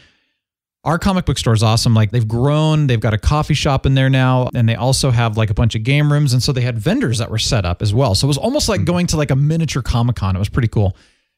[0.83, 1.93] our comic book store is awesome.
[1.93, 5.37] Like, they've grown, they've got a coffee shop in there now, and they also have
[5.37, 6.33] like a bunch of game rooms.
[6.33, 8.15] And so, they had vendors that were set up as well.
[8.15, 8.85] So, it was almost like hmm.
[8.85, 10.35] going to like a miniature Comic Con.
[10.35, 10.97] It was pretty cool.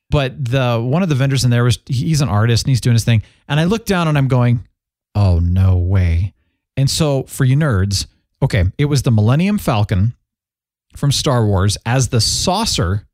[0.10, 2.94] But the one of the vendors in there was he's an artist and he's doing
[2.94, 3.24] his thing.
[3.50, 4.66] And I look down and I'm going,
[5.16, 6.34] oh, no way.
[6.76, 8.08] And so, for you nerds,
[8.42, 10.16] okay, it was the Millennium Falcon
[10.96, 13.08] from Star Wars as the saucer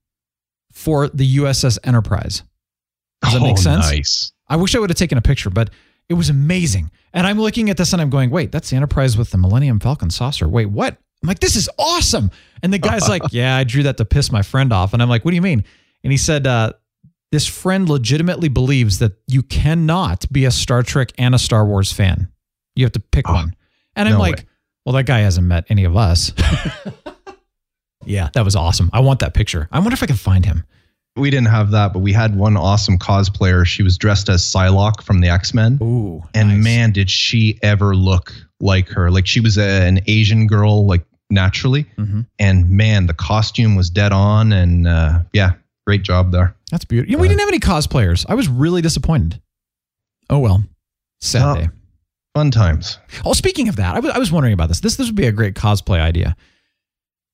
[0.72, 2.44] for the USS Enterprise.
[3.22, 3.90] Does that oh, make sense?
[3.90, 4.32] Nice.
[4.48, 5.70] I wish I would have taken a picture, but
[6.08, 6.90] it was amazing.
[7.14, 9.80] And I'm looking at this and I'm going, wait, that's the Enterprise with the Millennium
[9.80, 10.48] Falcon saucer.
[10.48, 10.98] Wait, what?
[11.22, 12.32] I'm like, this is awesome.
[12.64, 14.94] And the guy's like, yeah, I drew that to piss my friend off.
[14.94, 15.64] And I'm like, what do you mean?
[16.04, 16.74] And he said, uh,
[17.32, 21.92] this friend legitimately believes that you cannot be a Star Trek and a Star Wars
[21.94, 22.30] fan.
[22.76, 23.56] You have to pick Oh, one.
[23.96, 24.44] And I'm no like, way.
[24.86, 26.32] well, that guy hasn't met any of us.
[28.06, 28.90] yeah, that was awesome.
[28.94, 29.68] I want that picture.
[29.72, 30.64] I wonder if I can find him.
[31.16, 33.66] We didn't have that, but we had one awesome cosplayer.
[33.66, 35.78] She was dressed as Psylocke from the X Men.
[35.82, 36.24] Ooh.
[36.34, 36.64] And nice.
[36.64, 39.12] man, did she ever look like her.
[39.12, 41.86] Like she was a, an Asian girl, like naturally.
[41.98, 42.26] Mhm.
[42.38, 44.54] And man, the costume was dead on.
[44.54, 45.54] And uh, yeah,
[45.90, 46.56] great job there.
[46.70, 47.20] That's beautiful.
[47.20, 48.26] We didn't have any cosplayers.
[48.30, 49.42] I was really disappointed.
[50.30, 50.64] Oh well.
[51.20, 51.70] Sad day.
[52.36, 53.00] Fun times.
[53.26, 54.80] Oh, speaking of that, I was, I was wondering about this.
[54.82, 56.36] This this would be a great cosplay idea.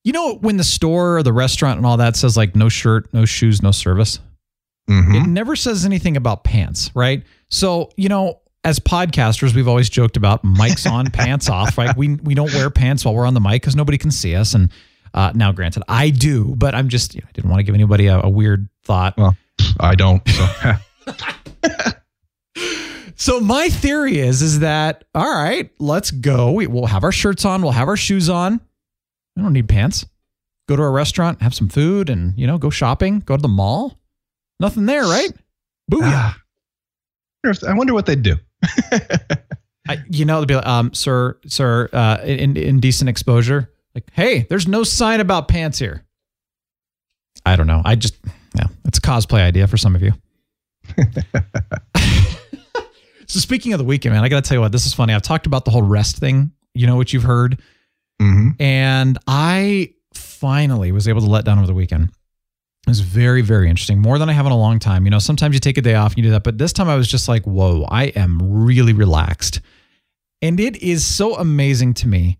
[0.05, 3.13] You know, when the store or the restaurant and all that says like no shirt,
[3.13, 4.19] no shoes, no service,
[4.89, 5.15] Mhm.
[5.23, 7.23] it never says anything about pants, right?
[7.49, 11.95] So, you know, as podcasters, we've always joked about mics on, pants off, right?
[11.97, 14.53] We we don't wear pants while we're on the mic because nobody can see us.
[14.53, 14.71] And
[15.15, 17.73] uh, now, granted, I do, but I'm just, you know, I didn't want to give
[17.73, 19.17] anybody a, a weird thought.
[19.17, 19.35] Well,
[19.79, 20.21] I don't.
[20.27, 20.73] So
[23.17, 26.51] So my theory is is that all right, let's go.
[26.51, 28.59] We, we'll have our shirts on, we'll have our shoes on.
[29.37, 30.05] I don't need pants.
[30.67, 33.19] Go to a restaurant, have some food, and you know, go shopping.
[33.19, 33.97] Go to the mall.
[34.59, 35.31] Nothing there, right?
[35.91, 36.01] Booyah!
[36.03, 36.37] Ah.
[37.43, 38.35] I wonder I wonder what they'd do.
[39.87, 43.71] I, you know, they'd be like, um, sir, sir, uh, in, indecent exposure.
[43.95, 46.05] Like, hey, there's no sign about pants here.
[47.45, 47.81] I don't know.
[47.83, 48.15] I just,
[48.55, 50.11] yeah, it's a cosplay idea for some of you.
[53.27, 55.13] So speaking of the weekend, man, I got to tell you what, this is funny.
[55.13, 57.59] I've talked about the whole rest thing, you know, what you've heard.
[58.21, 58.61] Mm-hmm.
[58.61, 62.09] And I finally was able to let down over the weekend.
[62.87, 63.99] It was very, very interesting.
[63.99, 65.05] More than I have in a long time.
[65.05, 66.87] You know, sometimes you take a day off and you do that, but this time
[66.87, 69.59] I was just like, whoa, I am really relaxed.
[70.41, 72.37] And it is so amazing to me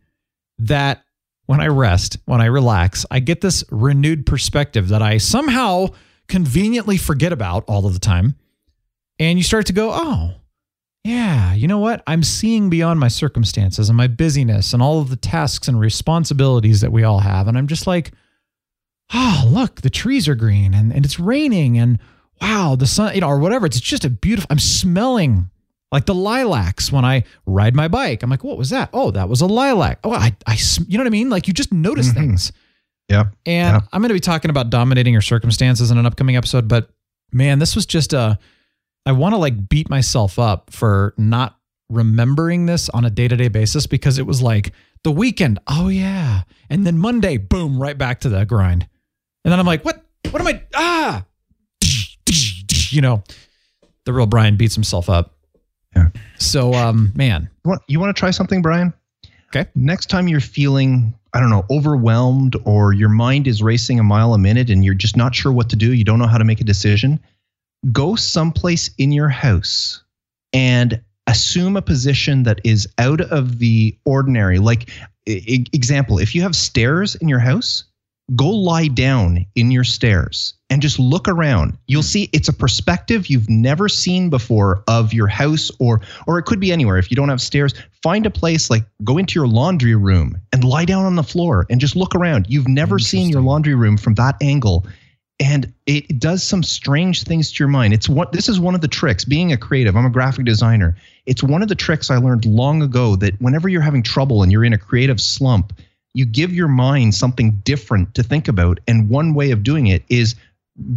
[0.59, 1.03] that
[1.45, 5.87] when I rest, when I relax, I get this renewed perspective that I somehow
[6.27, 8.35] conveniently forget about all of the time.
[9.19, 10.33] And you start to go, oh,
[11.03, 12.03] yeah, you know what?
[12.07, 16.81] I'm seeing beyond my circumstances and my busyness and all of the tasks and responsibilities
[16.81, 17.47] that we all have.
[17.47, 18.11] And I'm just like,
[19.13, 21.99] oh, look, the trees are green and, and it's raining and
[22.41, 23.67] wow, the sun, you know, or whatever.
[23.67, 25.51] It's just a beautiful, I'm smelling
[25.95, 28.21] like the lilacs when I ride my bike.
[28.23, 28.89] I'm like, what was that?
[28.93, 29.99] Oh, that was a lilac.
[30.03, 31.29] Oh, I, I you know what I mean?
[31.29, 32.13] Like you just notice Mhm.
[32.15, 32.51] things.
[33.09, 33.25] Yeah.
[33.45, 33.83] And Yep.
[33.93, 36.67] I'm going to be talking about dominating your circumstances in an upcoming episode.
[36.67, 36.89] But
[37.31, 38.37] man, this was just a,
[39.05, 41.57] I want to like beat myself up for not
[41.89, 45.59] remembering this on a day to day basis because it was like the weekend.
[45.67, 46.41] Oh, yeah.
[46.69, 48.87] And then Monday, boom, right back to the grind.
[49.43, 50.03] And then I'm like, what?
[50.31, 50.63] What am I?
[50.73, 51.25] Ah,
[52.89, 53.23] you know,
[54.05, 55.34] the real Brian beats himself up.
[55.95, 56.09] Yeah.
[56.37, 58.93] So, um, man, You want, you want to try something, Brian?
[59.55, 59.69] Okay.
[59.75, 64.33] Next time you're feeling, I don't know, overwhelmed or your mind is racing a mile
[64.33, 66.43] a minute and you're just not sure what to do, you don't know how to
[66.43, 67.19] make a decision,
[67.91, 70.03] go someplace in your house
[70.51, 74.59] and assume a position that is out of the ordinary.
[74.59, 74.89] Like,
[75.25, 77.85] e- example, if you have stairs in your house,
[78.33, 81.77] go lie down in your stairs and just look around.
[81.87, 82.07] You'll hmm.
[82.07, 86.59] see it's a perspective you've never seen before of your house or or it could
[86.59, 86.97] be anywhere.
[86.97, 90.63] If you don't have stairs find a place like go into your laundry room and
[90.63, 92.47] lie down on the floor and just look around.
[92.49, 94.85] You've never seen your laundry room from that angle.
[95.39, 97.93] And it does some strange things to your mind.
[97.93, 99.95] It's what this is one of the tricks being a creative.
[99.95, 100.95] I'm a graphic designer.
[101.25, 104.51] It's one of the tricks i learned long ago that whenever you're having trouble and
[104.51, 105.73] you're in a creative slump
[106.15, 108.79] you give your mind something different to think about.
[108.87, 110.35] And one way of doing it is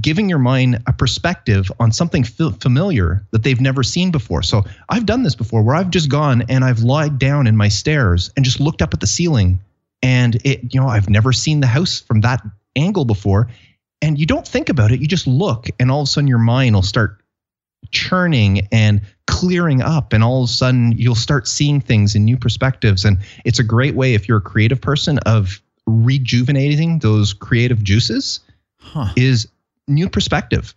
[0.01, 4.43] giving your mind a perspective on something familiar that they've never seen before.
[4.43, 7.69] So I've done this before where I've just gone and I've lied down in my
[7.69, 9.59] stairs and just looked up at the ceiling.
[10.03, 12.41] And it, you know, I've never seen the house from that
[12.77, 13.49] angle before.
[14.01, 16.39] And you don't think about it, you just look, and all of a sudden your
[16.39, 17.21] mind will start
[17.91, 22.37] churning and clearing up and all of a sudden you'll start seeing things in new
[22.37, 27.83] perspectives and it's a great way if you're a creative person of rejuvenating those creative
[27.85, 28.41] juices
[28.81, 29.09] huh.
[29.17, 29.49] is
[29.87, 30.75] new perspective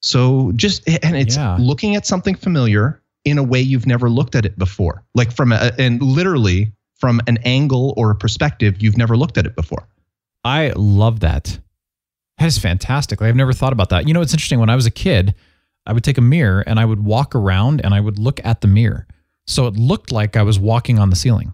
[0.00, 1.56] so just and it's Yeah.
[1.60, 5.52] looking at something familiar in a way you've never looked at it before like from
[5.52, 9.86] a and literally from an angle or a perspective you've never looked at it before
[10.44, 11.56] I love that.
[12.38, 13.22] That is fantastic.
[13.22, 14.08] I've never thought about that.
[14.08, 14.58] You know, it's interesting.
[14.58, 15.36] When I was a kid,
[15.86, 18.60] I would take a mirror and I would walk around and I would look at
[18.60, 19.06] the mirror.
[19.46, 21.52] So it looked like I was walking on the ceiling.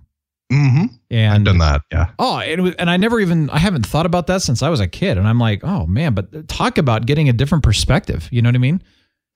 [0.52, 0.86] mm-hmm.
[1.10, 4.06] And i've done that yeah Oh, it was, and I never even I haven't thought
[4.06, 5.18] about that since I was a kid.
[5.18, 8.28] And I'm like, oh man, but talk about getting a different perspective.
[8.30, 8.82] You know what I mean?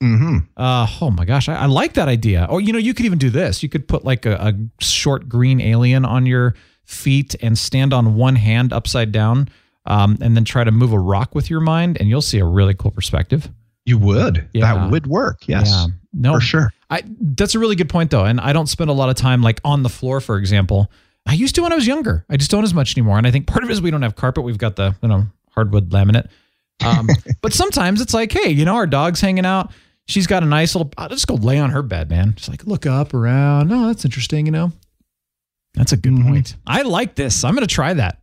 [0.02, 0.38] mm-hmm.
[0.56, 2.46] Uh, oh my gosh, I, I like that idea.
[2.50, 3.62] Or you know, you could even do this.
[3.62, 8.16] You could put like a, a short green alien on your feet and stand on
[8.16, 9.48] one hand upside down,
[9.86, 12.44] um, and then try to move a rock with your mind, and you'll see a
[12.44, 13.48] really cool perspective.
[13.86, 14.74] You would Yeah.
[14.74, 15.86] that would work yes Yeah.
[16.14, 18.92] No, for sure I that's a really good point though, and I don't spend a
[18.92, 20.90] lot of time like on the floor, for example.
[21.26, 22.26] I used to when I was younger.
[22.28, 24.02] I just don't as much anymore, and I think part of it is we don't
[24.02, 24.44] have carpet.
[24.44, 26.28] We've got the you know hardwood laminate.
[26.84, 27.08] Um,
[27.40, 29.72] but sometimes it's like, hey, you know, our dog's hanging out.
[30.06, 30.92] She's got a nice little.
[30.98, 32.34] I'll just go lay on her bed, man.
[32.36, 33.68] Just like look up around.
[33.68, 34.44] No, that's interesting.
[34.46, 34.72] You know,
[35.74, 36.24] that's a good Mhm.
[36.28, 36.56] point.
[36.66, 37.44] I like this.
[37.44, 38.18] I'm gonna try that.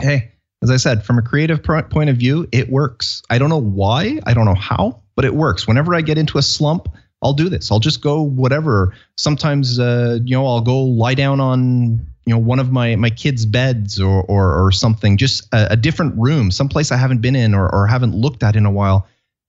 [0.00, 0.32] hey,
[0.64, 3.22] as I said, from a creative point of view, it works.
[3.30, 5.68] I don't know why, I don't know how, but it works.
[5.68, 6.88] Whenever I get into a slump,
[7.22, 7.70] I'll do this.
[7.70, 8.94] I'll just go whatever.
[9.16, 13.10] Sometimes, uh, you know, I'll go lie down on you know one of my my
[13.10, 17.36] kids' beds or or, or something, just a, a different room, someplace I haven't been
[17.36, 19.06] in or or haven't looked at in a while,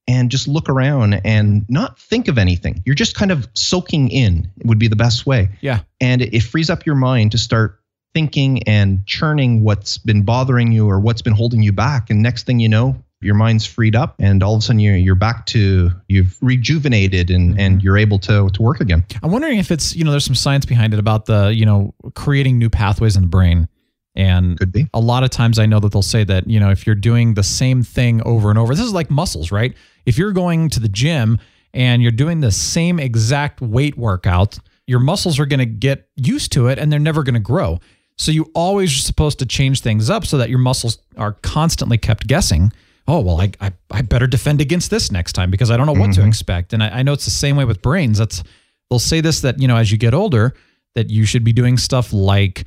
[0.07, 2.83] and just look around and not think of anything.
[2.85, 4.49] You're just kind of soaking in.
[4.65, 5.79] Would be the best way Yeah.
[6.01, 7.79] and it, it frees up your mind to start
[8.15, 12.09] thinking and churning what's been bothering you or what's been holding you back.
[12.09, 14.95] And next thing you know your mind's freed up and all of a sudden you're,
[14.95, 17.59] you're back to you've rejuvenated and, mm-hmm.
[17.59, 19.03] and you're able to, to work again.
[19.21, 21.93] I'm wondering if it's you know there's some science behind it about the you know
[22.13, 23.67] creating new pathways in the brain,
[24.15, 24.87] and could be.
[24.93, 27.33] a lot of times I know that they'll say that, you know, if you're doing
[27.33, 29.75] the same thing over and over, this is like muscles, right?
[30.05, 31.39] If you're going to the gym
[31.73, 36.51] and you're doing the same exact weight workout, your muscles are going to get used
[36.53, 37.79] to it and they're never going to grow.
[38.17, 41.97] So you always are supposed to change things up so that your muscles are constantly
[41.97, 42.71] kept guessing.
[43.07, 45.93] Oh, well, I, I, I better defend against this next time because I don't know
[45.93, 46.73] what to expect.
[46.73, 48.17] And I, I know it's the same way with brains.
[48.17, 48.41] That's
[48.89, 50.55] they'll say this that you know as you get older
[50.95, 52.65] that you should be doing stuff like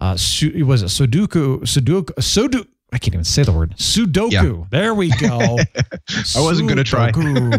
[0.00, 2.66] uh, su- was it Sudoku Sudoku Sudoku.
[2.92, 4.32] I can't even say the word Sudoku.
[4.32, 4.64] Yeah.
[4.70, 5.28] There we go.
[6.36, 7.10] I wasn't gonna try.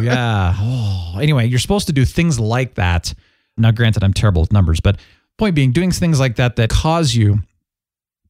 [0.01, 0.56] Yeah.
[0.58, 1.17] Oh.
[1.19, 3.13] Anyway, you're supposed to do things like that.
[3.58, 4.97] Now, granted, I'm terrible with numbers, but
[5.41, 7.39] point being, doing things like that that cause you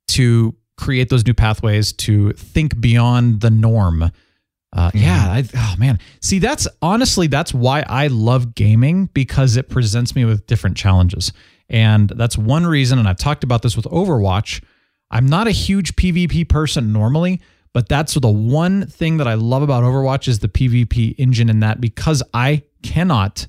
[0.08, 4.10] to create those new pathways to think beyond the norm.
[4.71, 6.00] Uh, yeah, I, oh man.
[6.21, 11.34] See, that's honestly that's why I love gaming because it presents me with different challenges,
[11.67, 12.97] and that's one reason.
[12.97, 14.63] And I've talked about this with Overwatch.
[15.12, 17.41] I'm not a huge PvP person normally,
[17.74, 21.60] but that's the one thing that I love about Overwatch is the PvP engine in
[21.60, 23.47] that because I cannot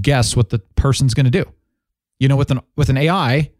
[0.00, 1.44] guess what the person's going to do.
[2.24, 3.50] You know, with an with an AI,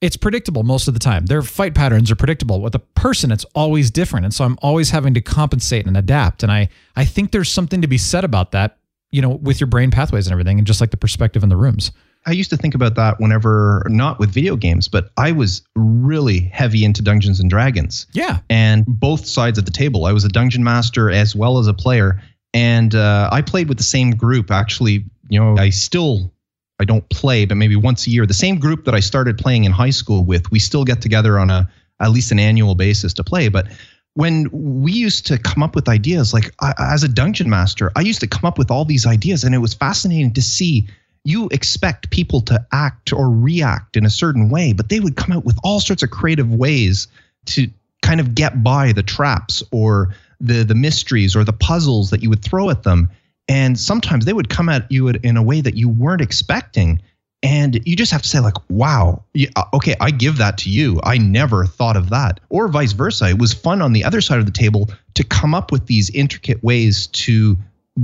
[0.00, 1.26] it's predictable most of the time.
[1.26, 2.60] Their fight patterns are predictable.
[2.60, 4.24] With a person, it's always different.
[4.24, 6.42] And so I'm always having to compensate and adapt.
[6.42, 8.78] And I I think there's something to be said about that,
[9.12, 11.56] you know, with your brain pathways and everything, and just like the perspective in the
[11.56, 11.92] rooms.
[12.26, 16.40] I used to think about that whenever, not with video games, but I was really
[16.40, 18.08] heavy into Dungeons and Dragons.
[18.12, 18.40] Yeah.
[18.50, 20.04] And both sides of the table.
[20.04, 22.20] I was a dungeon master as well as a player.
[22.54, 24.50] And uh, I played with the same group.
[24.50, 26.32] Actually, you know, I still,
[26.80, 28.26] I don't play, but maybe once a year.
[28.26, 31.38] The same group that I started playing in high school with, we still get together
[31.38, 33.48] on a at least an annual basis to play.
[33.48, 33.66] But
[34.14, 38.00] when we used to come up with ideas, like I, as a dungeon master, I
[38.00, 40.88] used to come up with all these ideas, and it was fascinating to see
[41.24, 45.36] you expect people to act or react in a certain way, but they would come
[45.36, 47.06] out with all sorts of creative ways
[47.44, 47.68] to
[48.00, 52.30] kind of get by the traps or the the mysteries or the puzzles that you
[52.30, 53.10] would throw at them.
[53.50, 57.02] And sometimes they would come at you in a way that you weren't expecting.
[57.42, 59.24] And you just have to say, like, wow,
[59.56, 61.00] uh, okay, I give that to you.
[61.02, 62.38] I never thought of that.
[62.48, 63.28] Or vice versa.
[63.28, 66.10] It was fun on the other side of the table to come up with these
[66.10, 67.56] intricate ways to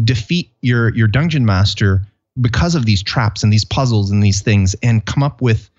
[0.03, 2.03] defeat your your dungeon master
[2.41, 5.71] because of these traps and these puzzles and these things and come up with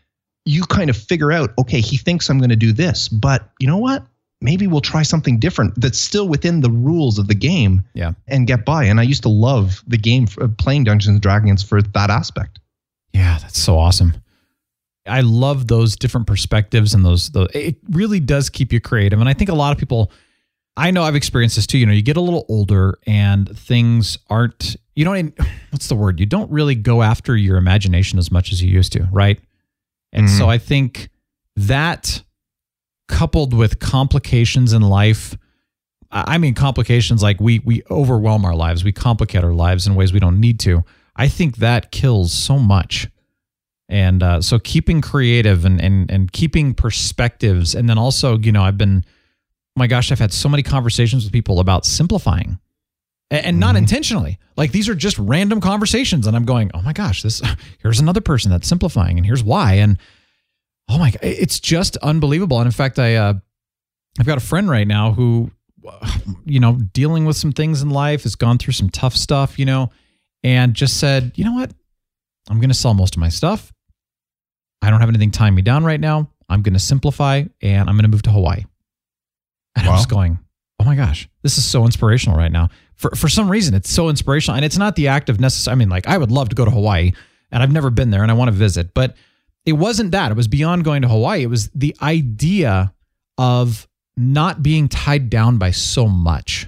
[0.45, 3.67] you kind of figure out okay he thinks i'm going to do this but you
[3.67, 4.05] know what
[4.41, 8.13] maybe we'll try something different that's still within the rules of the game Yeah.
[8.27, 11.21] and get by and i used to love the game for uh, playing dungeons and
[11.21, 12.59] dragons for that aspect
[13.13, 14.13] Yeah, that's so awesome.
[15.07, 19.19] I love those different perspectives and those, those it really does keep you creative.
[19.19, 20.11] And I think a lot of people
[20.75, 21.79] I know I've experienced this too.
[21.79, 25.33] You know, you get a little older and things aren't you don't
[25.71, 26.19] what's the word?
[26.19, 29.39] You don't really go after your imagination as much as you used to, right?
[30.13, 30.49] And so mm-hmm.
[30.49, 31.09] I think
[31.55, 32.21] that
[33.07, 35.37] coupled with complications in life
[36.11, 40.13] I mean complications like we we overwhelm our lives, we complicate our lives in ways
[40.13, 40.83] we don't need to.
[41.15, 43.07] I think that kills so much.
[43.89, 48.63] And uh, so keeping creative and, and and keeping perspectives, and then also, you know,
[48.63, 49.05] I've been,
[49.75, 52.59] my gosh, I've had so many conversations with people about simplifying,
[53.31, 54.39] and, and not intentionally.
[54.57, 57.41] Like these are just random conversations, and I'm going, oh my gosh, this
[57.79, 59.97] here's another person that's simplifying, and here's why, and
[60.89, 62.59] oh my, god, it's just unbelievable.
[62.59, 63.33] And in fact, I uh,
[64.19, 65.51] I've got a friend right now who,
[66.45, 69.65] you know, dealing with some things in life, has gone through some tough stuff, you
[69.65, 69.91] know,
[70.43, 71.71] and just said, you know what,
[72.49, 73.73] I'm going to sell most of my stuff.
[74.81, 76.29] I don't have anything tying me down right now.
[76.49, 78.63] I'm going to simplify and I'm going to move to Hawaii.
[79.75, 80.39] And I'm just going,
[80.79, 82.69] oh my gosh, this is so inspirational right now.
[82.95, 85.73] For for some reason, it's so inspirational, and it's not the act of necessary.
[85.73, 87.11] I mean, like I would love to go to Hawaii,
[87.51, 89.15] and I've never been there, and I want to visit, but
[89.67, 90.31] it wasn't that.
[90.31, 91.43] It was beyond going to Hawaii.
[91.43, 92.93] It was the idea
[93.37, 96.67] of not being tied down by so much.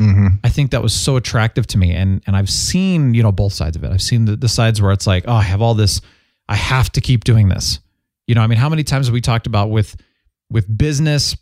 [0.00, 0.26] mm-hmm.
[0.44, 1.92] I think that was so attractive to me.
[1.92, 3.90] And and I've seen, you know, both sides of it.
[3.92, 6.00] I've seen the, the sides where it's like, oh, I have all this,
[6.48, 7.80] I have to keep doing this.
[8.26, 9.96] You know, I mean, how many times have we talked about with
[10.50, 11.36] with business,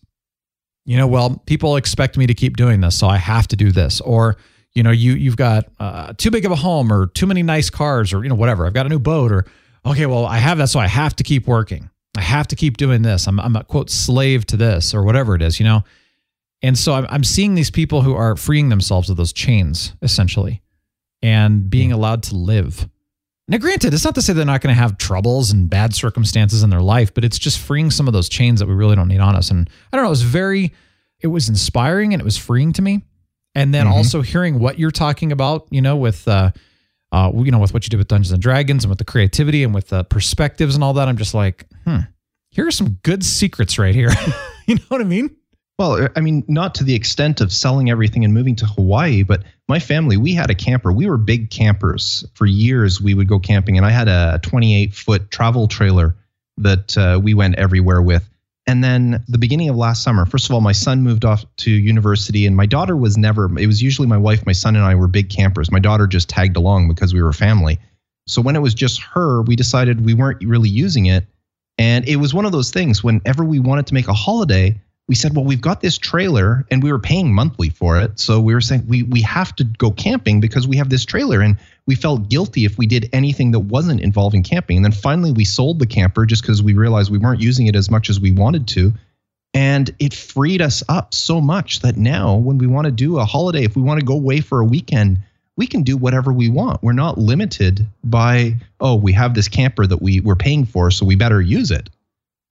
[0.85, 3.73] you know, well, people expect me to keep doing this, so I have to do
[3.73, 4.01] this.
[4.01, 4.37] Or,
[4.75, 7.71] you know, you you've got uh, too big of a home or too many nice
[7.71, 8.67] cars or, you know, whatever.
[8.67, 9.47] I've got a new boat or
[9.85, 11.91] okay, well, I have that, so I have to keep working.
[12.17, 13.27] I have to keep doing this.
[13.29, 15.85] I'm I'm a quote slave to this or whatever it is, you know.
[16.63, 20.61] And so I'm, I'm seeing these people who are freeing themselves of those chains, essentially,
[21.23, 22.89] and being allowed to live.
[23.49, 26.63] Now, granted, it's not to say they're not going to have troubles and bad circumstances
[26.63, 29.09] in their life, but it's just freeing some of those chains that we really don't
[29.09, 29.51] need on us.
[29.51, 30.73] And I don't know, it was very,
[31.21, 33.03] it was inspiring and it was freeing to me.
[33.57, 36.53] And then also hearing what you're talking about, you know, with, uh,
[37.13, 39.65] uh, you know, with what you did with Dungeons and Dragons and with the creativity
[39.65, 42.01] and with the perspectives and all that, I'm just like, hmm,
[42.51, 44.11] here are some good secrets right here.
[44.67, 45.35] you know what I mean?
[45.79, 49.45] Well, I mean, not to the extent of selling everything and moving to Hawaii, but
[49.67, 50.93] my family, we had a camper.
[50.93, 52.23] We were big campers.
[52.35, 56.15] For years, we would go camping, and I had a 28 foot travel trailer
[56.59, 58.29] that uh, we went everywhere with.
[58.71, 61.73] And then the beginning of last summer, first of all, my son moved off to
[61.73, 64.95] university, and my daughter was never, it was usually my wife, my son, and I
[64.95, 65.73] were big campers.
[65.73, 67.81] My daughter just tagged along because we were family.
[68.29, 71.27] So when it was just her, we decided we weren't really using it.
[71.79, 75.17] And it was one of those things whenever we wanted to make a holiday, we
[75.17, 78.21] said, well, we've got this trailer and we were paying monthly for it.
[78.21, 81.41] So we were saying we we have to go camping because we have this trailer
[81.41, 81.57] and
[81.91, 84.77] we felt guilty if we did anything that wasn't involving camping.
[84.77, 87.75] And then finally we sold the camper just because we realized we weren't using it
[87.75, 88.93] as much as we wanted to.
[89.55, 93.25] And it freed us up so much that now when we want to do a
[93.25, 95.19] holiday, if we want to go away for a weekend,
[95.57, 96.81] we can do whatever we want.
[96.81, 101.05] We're not limited by, oh, we have this camper that we, we're paying for, so
[101.05, 101.91] we better use it.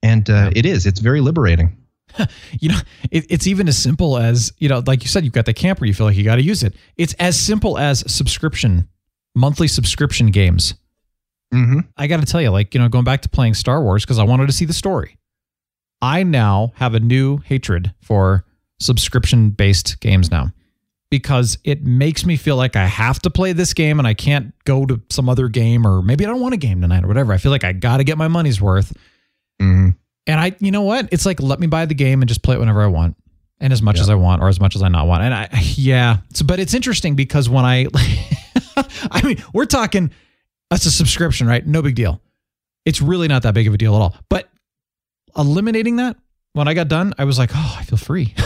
[0.04, 1.78] And uh, it is, it's very liberating.
[2.60, 2.80] you know,
[3.10, 5.86] it, it's even as simple as, you know, like you said, you've got the camper,
[5.86, 6.74] you feel like you got to use it.
[6.98, 8.90] It's as simple as subscription,
[9.36, 10.73] monthly subscription games.
[11.53, 11.80] Mm-hmm.
[11.97, 14.19] I got to tell you, like, you know, going back to playing Star Wars because
[14.19, 15.17] I wanted to see the story.
[16.01, 18.45] I now have a new hatred for
[18.80, 20.51] subscription based games now
[21.11, 24.53] because it makes me feel like I have to play this game and I can't
[24.63, 27.34] go to some other game or maybe I don't want a game tonight or whatever.
[27.34, 28.93] I feel like I got to get my money's worth.
[29.61, 29.89] Mm-hmm.
[30.27, 31.09] And I, you know what?
[31.11, 33.17] It's like, let me buy the game and just play it whenever I want
[33.59, 34.03] and as much Yeah.
[34.03, 35.23] as I want or as much as I not want.
[35.23, 36.17] And I, yeah.
[36.34, 37.88] So, but it's interesting because when I,
[39.12, 40.12] I mean, we're talking,
[40.70, 41.66] that's a subscription, right?
[41.66, 42.22] No big deal.
[42.86, 44.16] It's really not that big of a deal at all.
[44.30, 44.50] But
[45.38, 46.18] eliminating that,
[46.54, 48.34] when I got done, I was like, oh, I feel free.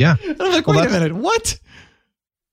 [0.00, 0.16] Yeah.
[0.26, 1.58] And I'm like, Well, wait a minute, what?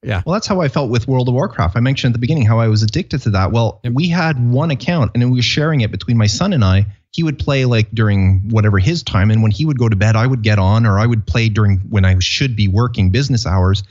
[0.03, 0.21] Yeah.
[0.25, 1.77] Well, that's how I felt with World of Warcraft.
[1.77, 3.53] I mentioned at the beginning how I was addicted to that.
[3.53, 6.63] Well, we had one account and then we were sharing it between my son and
[6.63, 6.85] I.
[7.11, 9.31] He would play like during whatever his time.
[9.31, 11.47] And when he would go to bed, I would get on or I would play
[11.47, 13.81] during when I should be working business hours.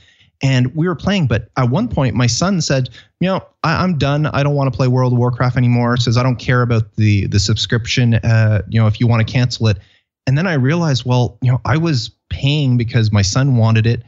[0.42, 1.26] And we were playing.
[1.26, 4.26] But at one point, my son said, You know, I, I'm done.
[4.26, 5.96] I don't want to play World of Warcraft anymore.
[5.96, 8.14] Says, I don't care about the, the subscription.
[8.14, 9.78] Uh, you know, if you want to cancel it.
[10.26, 14.02] And then I realized, well, you know, I was paying because my son wanted it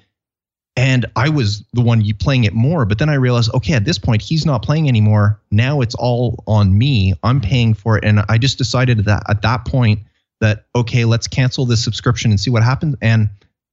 [0.79, 2.85] and I was the one playing it more.
[2.85, 5.41] But then I realized, okay, at this point, he's not playing anymore.
[5.51, 7.15] Now it's all on me.
[7.25, 9.99] I'm paying for it, and I just decided that at that point
[10.41, 12.95] that okay, let's cancel this subscription and see what happens.
[13.03, 13.29] And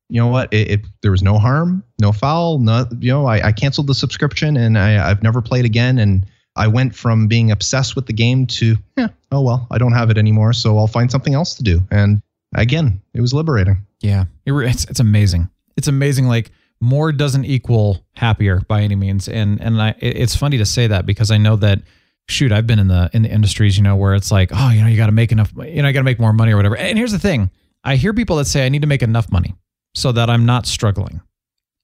[0.09, 0.53] you know what?
[0.53, 2.59] It, it there was no harm, no foul.
[2.59, 5.97] No, you know, I, I canceled the subscription, and I, I've never played again.
[5.97, 6.25] And
[6.55, 10.09] I went from being obsessed with the game to, yeah, oh well, I don't have
[10.09, 11.81] it anymore, so I'll find something else to do.
[11.91, 12.21] And
[12.55, 13.77] again, it was liberating.
[14.01, 15.49] Yeah, it, it's it's amazing.
[15.77, 16.27] It's amazing.
[16.27, 16.51] Like
[16.81, 20.87] more doesn't equal happier by any means, and and I it- it's funny to say
[20.87, 21.79] that because I know that
[22.27, 24.81] shoot I've been in the in the industries you know where it's like oh you
[24.81, 26.55] know you got to make enough you know I got to make more money or
[26.57, 26.75] whatever.
[26.77, 27.49] And here's the thing,
[27.83, 29.53] I hear people that say I need to make enough money
[29.95, 31.21] so that I'm not struggling,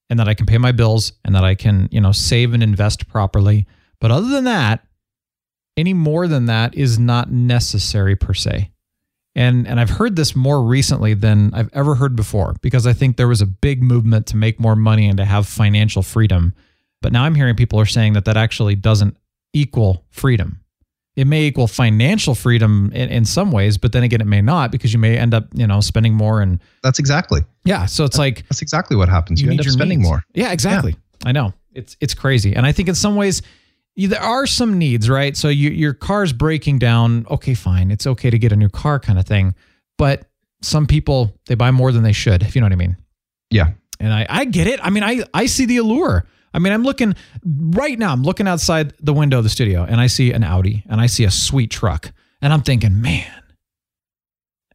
[0.10, 2.62] and that I can pay my bills and that I can you know save and
[2.62, 3.66] invest properly.
[4.00, 4.86] But other than that,
[5.78, 8.72] any more than that is not necessary per se
[9.36, 13.16] and and I've heard this more recently than I've ever heard before because I think
[13.16, 16.54] there was a big movement to make more money and to have financial freedom.
[17.02, 19.18] But now I'm hearing people are saying that that actually doesn't
[19.54, 20.61] equal freedom.
[21.18, 24.72] It may equal financial freedom in, in some ways, but then again, it may not
[24.72, 27.86] because you may end up, you know, spending more and That's exactly yeah.
[27.86, 29.42] So it's like that's exactly what happens.
[29.42, 30.10] You, end up spending needs.
[30.10, 30.24] more.
[30.34, 30.96] Yeah, exactly.
[31.26, 33.42] I know it's it's crazy, and I think in some ways
[33.96, 35.36] you- there are some needs, right?
[35.36, 37.26] So you, your car's breaking down.
[37.30, 39.54] Okay, fine, it's okay to get a new car, kind of thing.
[39.98, 40.30] But
[40.62, 42.96] some people they buy more than they should, if you know what I mean.
[43.50, 43.72] Yeah.
[44.00, 44.80] And I I get it.
[44.82, 46.26] I mean, I I see the allure.
[46.54, 48.12] I mean, I'm looking right now.
[48.12, 51.06] I'm looking outside the window of the studio, and I see an Audi, and I
[51.06, 53.32] see a sweet truck, and I'm thinking, man.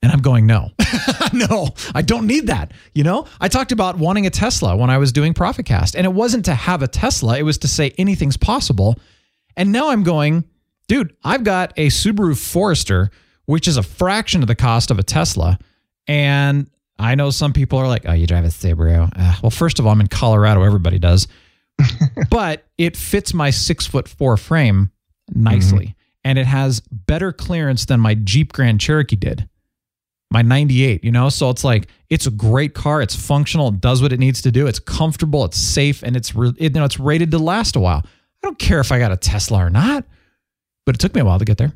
[0.02, 0.70] And I'm going, no,
[1.32, 2.72] no, I don't need that.
[2.94, 6.12] You know, I talked about wanting a Tesla when I was doing ProfitCast, and it
[6.12, 8.96] wasn't to have a Tesla, it was to say anything's possible.
[9.56, 10.44] And now I'm going,
[10.86, 13.10] dude, I've got a Subaru Forester,
[13.46, 15.58] which is a fraction of the cost of a Tesla.
[16.06, 19.10] And I know some people are like, oh, you drive a Subaru.
[19.16, 21.26] Uh, well, first of all, I'm in Colorado, everybody does.
[22.30, 24.90] but it fits my six foot four frame
[25.34, 25.86] nicely.
[25.86, 25.92] Mm-hmm.
[26.24, 29.48] And it has better clearance than my Jeep Grand Cherokee did.
[30.32, 31.28] My 98 you know?
[31.28, 33.00] So it's like it's a great car.
[33.00, 33.68] It's functional.
[33.68, 34.66] It does what it needs to do.
[34.66, 35.44] It's comfortable.
[35.44, 36.02] It's safe.
[36.02, 38.02] And it's re- it, you know it's rated to last a while.
[38.04, 40.04] I don't care if i got a tesla or not
[40.86, 41.72] but it took me a while to get there.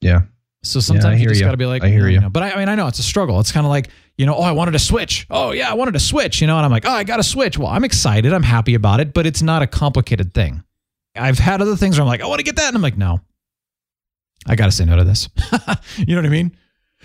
[0.00, 0.22] Yeah.
[0.62, 2.20] so sometimes you hear just got to be like I hear you you.
[2.20, 3.40] know, but I, I mean i know it's a struggle.
[3.40, 5.92] It's kind of like you know oh i wanted to switch oh yeah i wanted
[5.92, 8.32] to switch you know and i'm like oh i got to switch well i'm excited
[8.32, 10.62] i'm happy about it but it's not a complicated thing
[11.14, 12.96] i've had other things where i'm like i want to get that and i'm like
[12.96, 13.20] no
[14.46, 15.28] i got to say no to this
[15.98, 16.56] you know what i mean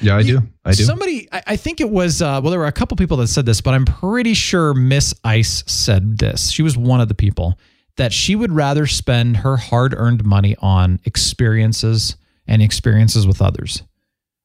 [0.01, 0.41] Yeah, I do.
[0.65, 0.83] I do.
[0.83, 3.45] Somebody, I, I think it was, uh, well, there were a couple people that said
[3.45, 6.49] this, but I'm pretty sure Miss Ice said this.
[6.49, 7.59] She was one of the people
[7.97, 12.15] that she would rather spend her hard earned money on experiences
[12.47, 13.83] and experiences with others.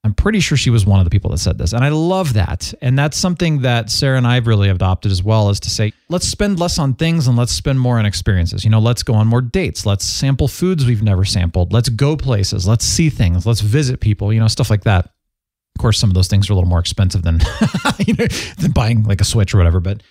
[0.06, 1.72] I'm pretty sure she was one of the people that said this.
[1.72, 2.72] And I love that.
[2.80, 5.92] And that's something that Sarah and I have really adopted as well is to say,
[6.08, 8.62] let's spend less on things and let's spend more on experiences.
[8.62, 9.84] You know, let's go on more dates.
[9.84, 11.72] Let's sample foods we've never sampled.
[11.72, 12.68] Let's go places.
[12.68, 13.46] Let's see things.
[13.46, 15.06] Let's visit people, you know, stuff like that.
[15.06, 17.40] Of course, some of those things are a little more expensive than,
[18.06, 18.26] you know,
[18.58, 19.80] than buying like a Switch or whatever.
[19.80, 20.04] But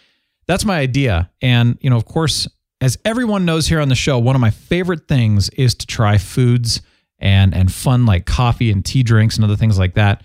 [0.46, 1.32] that's my idea.
[1.42, 2.50] And, you know, of course,
[2.82, 6.18] as everyone knows here on the show, one of my favorite things is to try
[6.18, 6.82] foods
[7.26, 10.24] and and fun like coffee and tea drinks and other things like that.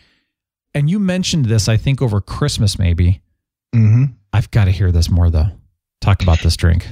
[0.74, 3.22] And you mentioned this, I think, over Christmas maybe.
[3.74, 4.04] Mm-hmm.
[4.34, 5.46] I've got to hear this more though.
[6.02, 6.86] Talk about this drink.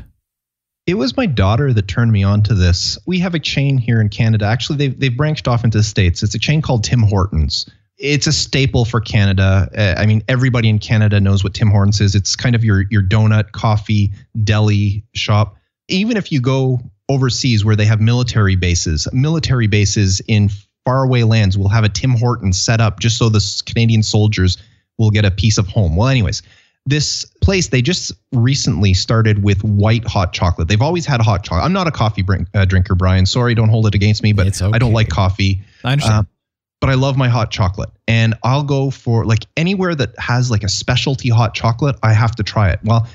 [0.86, 2.98] It was my daughter that turned me on to this.
[3.06, 4.46] We have a chain here in Canada.
[4.46, 6.22] Actually, they've, they've branched off into the States.
[6.22, 7.68] It's a chain called Tim Hortons.
[7.98, 9.68] It's a staple for Canada.
[9.76, 12.14] Uh, I mean, everybody in Canada knows what Tim Hortons is.
[12.14, 14.10] It's kind of your, your donut, coffee,
[14.44, 15.56] deli shop.
[15.88, 19.08] Even if you go overseas where they have military bases.
[19.12, 20.50] Military bases in
[20.84, 24.58] faraway lands will have a Tim Hortons set up just so the Canadian soldiers
[24.98, 25.96] will get a piece of home.
[25.96, 26.42] Well, anyways,
[26.86, 30.68] this place they just recently started with white hot chocolate.
[30.68, 31.64] They've always had hot chocolate.
[31.64, 33.26] I'm not a coffee drink, uh, drinker, Brian.
[33.26, 34.70] Sorry, don't hold it against me, but okay.
[34.72, 35.60] I don't like coffee.
[35.84, 36.26] I understand.
[36.26, 36.28] Uh,
[36.80, 40.62] but I love my hot chocolate, and I'll go for like anywhere that has like
[40.62, 41.96] a specialty hot chocolate.
[42.02, 42.78] I have to try it.
[42.84, 43.06] Well,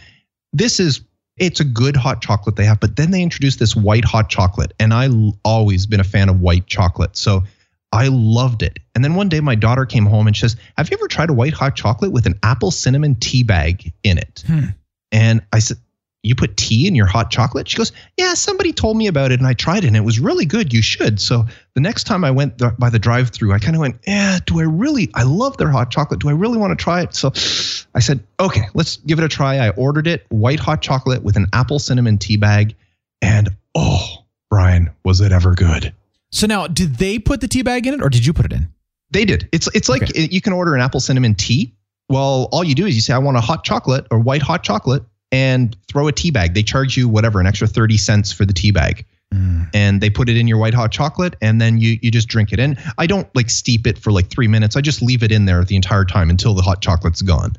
[0.51, 1.01] this is
[1.37, 4.73] it's a good hot chocolate they have, but then they introduced this white hot chocolate,
[4.79, 7.43] and I l- always been a fan of white chocolate, so
[7.91, 8.79] I loved it.
[8.95, 11.29] And then one day my daughter came home and she says, "Have you ever tried
[11.29, 14.65] a white hot chocolate with an apple cinnamon tea bag in it?" Hmm.
[15.11, 15.77] And I said,
[16.23, 17.67] you put tea in your hot chocolate?
[17.67, 20.19] She goes, Yeah, somebody told me about it and I tried it and it was
[20.19, 20.73] really good.
[20.73, 21.19] You should.
[21.19, 21.45] So
[21.75, 24.39] the next time I went th- by the drive through, I kind of went, Yeah,
[24.45, 25.11] do I really?
[25.13, 26.21] I love their hot chocolate.
[26.21, 27.13] Do I really want to try it?
[27.13, 27.27] So
[27.93, 29.57] I said, Okay, let's give it a try.
[29.57, 32.75] I ordered it white hot chocolate with an apple cinnamon tea bag.
[33.21, 35.93] And oh, Brian, was it ever good?
[36.31, 38.53] So now, did they put the tea bag in it or did you put it
[38.53, 38.69] in?
[39.11, 39.47] They did.
[39.51, 40.27] It's it's like okay.
[40.31, 41.75] you can order an apple cinnamon tea.
[42.09, 44.63] Well, all you do is you say, I want a hot chocolate or white hot
[44.63, 45.03] chocolate
[45.33, 46.53] and throw a tea bag.
[46.53, 49.03] They charge you whatever, an extra 30 cents for the tea bag.
[49.33, 49.67] Mm.
[49.73, 52.53] And they put it in your white hot chocolate and then you you just drink
[52.53, 52.59] it.
[52.59, 54.77] And I don't like steep it for like three minutes.
[54.77, 57.53] I just leave it in there the entire time until the hot chocolate's gone.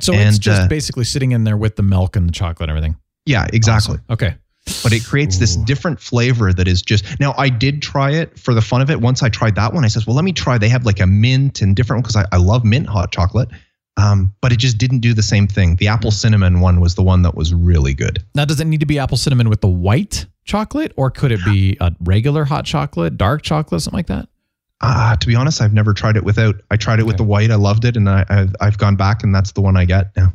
[0.00, 2.68] So and, it's just uh, basically sitting in there with the milk and the chocolate
[2.68, 2.96] and everything.
[3.24, 3.94] Yeah, exactly.
[3.94, 4.04] Awesome.
[4.10, 4.34] Okay.
[4.82, 5.40] But it creates Ooh.
[5.40, 7.34] this different flavor that is just now.
[7.38, 9.00] I did try it for the fun of it.
[9.00, 11.06] Once I tried that one, I says, "Well, let me try." They have like a
[11.06, 13.48] mint and different because I, I love mint hot chocolate.
[13.96, 15.76] Um, but it just didn't do the same thing.
[15.76, 18.24] The apple cinnamon one was the one that was really good.
[18.34, 21.44] Now, does it need to be apple cinnamon with the white chocolate, or could it
[21.44, 24.28] be a regular hot chocolate, dark chocolate, something like that?
[24.80, 26.56] Uh, to be honest, I've never tried it without.
[26.70, 27.06] I tried it okay.
[27.06, 27.50] with the white.
[27.50, 30.14] I loved it, and I, I've, I've gone back, and that's the one I get
[30.16, 30.32] now.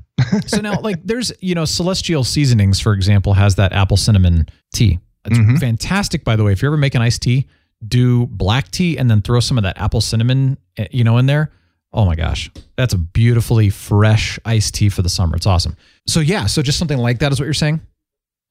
[0.47, 4.99] so now, like, there's you know, Celestial Seasonings, for example, has that apple cinnamon tea.
[5.26, 5.57] It's mm-hmm.
[5.57, 6.53] fantastic, by the way.
[6.53, 7.47] If you're ever making iced tea,
[7.88, 11.26] do black tea and then throw some of that apple cinnamon, eh, you know, in
[11.26, 11.51] there.
[11.92, 15.36] Oh my gosh, that's a beautifully fresh iced tea for the summer.
[15.36, 15.76] It's awesome.
[16.08, 17.82] So yeah, so just something like that is what you're saying,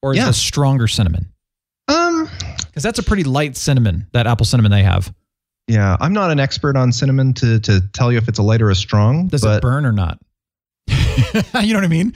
[0.01, 0.27] or is yeah.
[0.27, 1.31] it a stronger cinnamon?
[1.87, 2.29] Um,
[2.67, 4.07] because that's a pretty light cinnamon.
[4.11, 5.13] That apple cinnamon they have.
[5.67, 8.61] Yeah, I'm not an expert on cinnamon to to tell you if it's a light
[8.61, 9.27] or a strong.
[9.27, 10.19] Does it burn or not?
[10.89, 12.13] you know what I mean?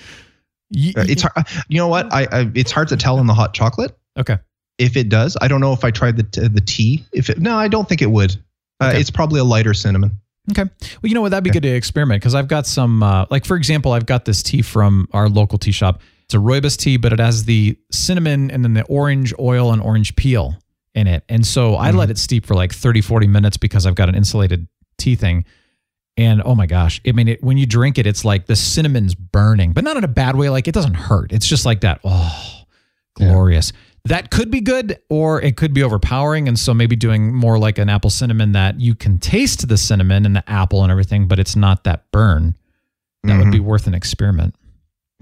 [0.72, 3.34] You, uh, it's hard, you know what I, I it's hard to tell in the
[3.34, 3.96] hot chocolate.
[4.18, 4.40] Okay.
[4.80, 7.06] If it does, I don't know if I tried the the tea.
[7.14, 8.36] If it no, I don't think it would.
[8.80, 8.94] Uh.
[8.96, 10.20] It's probably a lighter cinnamon.
[10.52, 10.64] Okay.
[10.64, 10.70] Well,
[11.04, 11.30] you know what?
[11.30, 14.26] That'd be good to experiment because I've got some, uh, like, for example, I've got
[14.26, 16.02] this tea from our local tea shop.
[16.26, 19.82] It's a rooibos tea, but it has the cinnamon and then the orange oil and
[19.82, 20.58] orange peel
[20.94, 21.24] in it.
[21.30, 21.96] And so I mm.
[21.96, 24.68] let it steep for like 30, 40 minutes because I've got an insulated
[24.98, 25.46] tea thing.
[26.18, 29.16] And oh my gosh, I mean, it, when you drink it, it's like the cinnamon's
[29.16, 30.50] burning, but not in a bad way.
[30.50, 31.32] Like it doesn't hurt.
[31.32, 32.02] It's just like that.
[32.04, 32.64] Oh,
[33.16, 33.72] glorious.
[33.74, 37.58] Yeah that could be good or it could be overpowering and so maybe doing more
[37.58, 41.28] like an apple cinnamon that you can taste the cinnamon and the apple and everything
[41.28, 42.56] but it's not that burn
[43.24, 43.40] that mm-hmm.
[43.40, 43.68] would be mm-hmm.
[43.68, 44.56] worth an experiment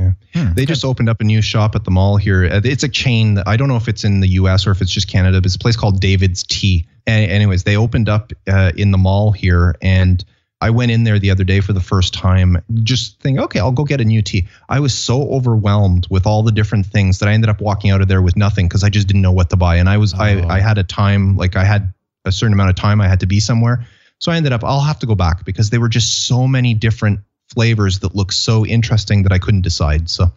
[0.01, 0.13] yeah.
[0.33, 2.45] Hmm, they just opened up a new shop at the mall here.
[2.45, 3.39] Uh, it's a chain.
[3.45, 4.65] I don't know if it's in the U.S.
[4.65, 6.87] or if it's just Canada, but it's a place called David's Tea.
[7.05, 10.23] And anyways, they opened up uh, in the mall here, and
[10.61, 13.71] I went in there the other day for the first time, just thinking, okay, I'll
[13.71, 14.47] go get a new tea.
[14.69, 17.99] I was so overwhelmed with all the different things that I ended up walking out
[17.99, 19.77] of there with nothing because I just didn't know what to buy.
[19.77, 20.17] And I was, oh.
[20.17, 21.91] I, I had a time, like I had
[22.25, 23.85] a certain amount of time I had to be somewhere.
[24.19, 26.75] So I ended up, I'll have to go back because there were just so many
[26.75, 30.11] different flavors that look so interesting that I couldn't decide.
[30.11, 30.31] So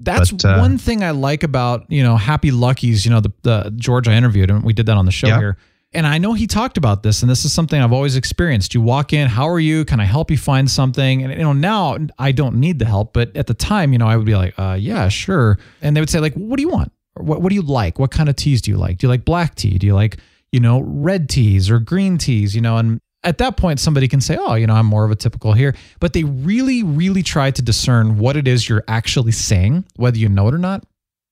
[0.00, 3.30] that's but, uh, one thing I like about, you know, Happy Lucky's, you know, the,
[3.42, 5.38] the George I interviewed and we did that on the show yeah.
[5.38, 5.56] here
[5.92, 8.74] and I know he talked about this, and this is something I've always experienced.
[8.74, 9.84] You walk in, how are you?
[9.84, 11.22] Can I help you find something?
[11.22, 14.06] And you know, now I don't need the help, but at the time, you know,
[14.06, 15.58] I would be like, uh, yeah, sure.
[15.82, 16.92] And they would say, like, what do you want?
[17.16, 17.98] Or what what do you like?
[17.98, 18.98] What kind of teas do you like?
[18.98, 19.78] Do you like black tea?
[19.78, 20.18] Do you like,
[20.52, 22.54] you know, red teas or green teas?
[22.54, 25.10] You know, and at that point, somebody can say, oh, you know, I'm more of
[25.10, 25.74] a typical here.
[25.98, 30.28] But they really, really try to discern what it is you're actually saying, whether you
[30.28, 30.84] know it or not,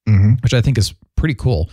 [0.07, 0.33] Mm-hmm.
[0.43, 1.69] which I think is pretty cool.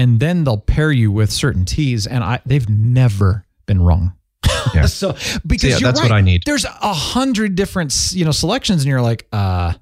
[0.00, 4.14] And then they'll pair you with certain teas, and I they've never been wrong.
[4.74, 4.86] Yeah.
[4.86, 5.12] so
[5.46, 6.42] because yeah, you're that's what I need.
[6.46, 9.72] There's a hundred different you know selections, and you're like, uh,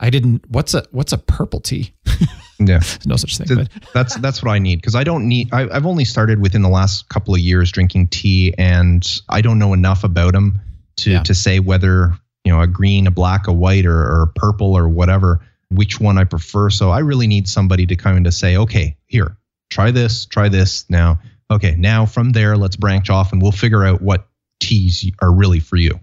[0.00, 0.44] I didn't.
[0.48, 1.92] What's a what's a purple tea?
[2.58, 2.78] Yeah.
[2.78, 3.46] There's no such thing.
[3.48, 5.48] Th- But that's that's what I need because I don't need.
[5.52, 9.58] I, I've only started within the last couple of years drinking tea, and I don't
[9.58, 10.60] know enough about them
[10.98, 11.22] to Yeah.
[11.24, 12.14] to say whether
[12.44, 15.40] you know a green, a black, a white, or, or purple, or whatever,
[15.74, 16.70] which one I prefer.
[16.70, 19.36] So I really need somebody to kind of say, okay, here,
[19.70, 20.84] try this, try this.
[20.90, 21.18] Now,
[21.50, 24.28] okay, now from there, let's branch off, and we'll figure out what
[24.60, 25.98] teas are really for you.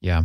[0.00, 0.24] yeah,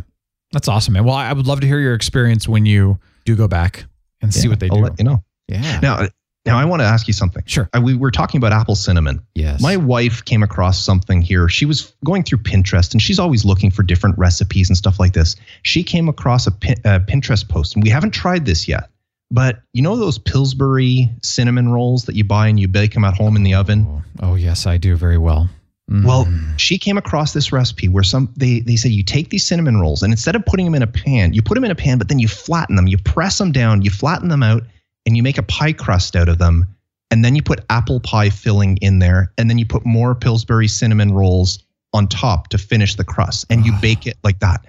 [0.52, 1.04] that's awesome, man.
[1.04, 3.84] Well, I would love to hear your experience when you do go back
[4.22, 4.82] and see what they I'll do.
[4.84, 5.24] let you know.
[5.48, 5.80] Yeah.
[5.80, 6.08] Now,
[6.46, 7.42] now I want to ask you something.
[7.46, 7.68] Sure.
[7.74, 9.20] Uh, we were talking about apple cinnamon.
[9.34, 9.60] yes.
[9.60, 11.48] My wife came across something here.
[11.48, 15.12] She was going through Pinterest and she's always looking for different recipes and stuff like
[15.12, 15.36] this.
[15.62, 18.88] She came across a Pin- uh, Pinterest post and we haven't tried this yet.
[19.30, 23.14] But you know those Pillsbury cinnamon rolls that you buy and you bake them at
[23.14, 23.84] home in the oven?
[23.88, 25.48] Oh, oh, yes, I do very well.
[25.90, 26.04] Mm.
[26.04, 29.78] Well, she came across this recipe where some they they say you take these cinnamon
[29.80, 31.98] rolls and instead of putting them in a pan, you put them in a pan,
[31.98, 34.64] but then you flatten them, you press them down, you flatten them out,
[35.06, 36.66] and you make a pie crust out of them.
[37.10, 40.66] And then you put apple pie filling in there, and then you put more Pillsbury
[40.66, 41.60] cinnamon rolls
[41.92, 44.66] on top to finish the crust, and you bake it like that.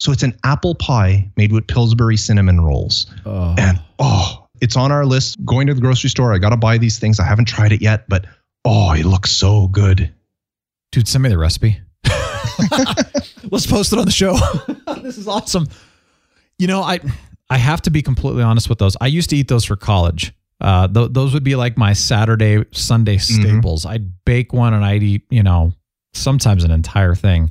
[0.00, 3.06] So it's an apple pie made with Pillsbury cinnamon rolls.
[3.24, 3.54] Oh.
[3.56, 5.42] And oh, it's on our list.
[5.44, 7.20] Going to the grocery store, I got to buy these things.
[7.20, 8.26] I haven't tried it yet, but
[8.64, 10.12] oh, it looks so good.
[10.92, 11.80] Dude, send me the recipe.
[13.50, 14.36] Let's post it on the show.
[15.02, 15.68] this is awesome.
[16.58, 17.00] You know, I
[17.48, 18.96] I have to be completely honest with those.
[19.00, 20.32] I used to eat those for college.
[20.60, 23.84] Uh, th- those would be like my Saturday, Sunday staples.
[23.86, 25.72] I'd bake one and I'd eat, you know,
[26.14, 27.50] sometimes an entire thing.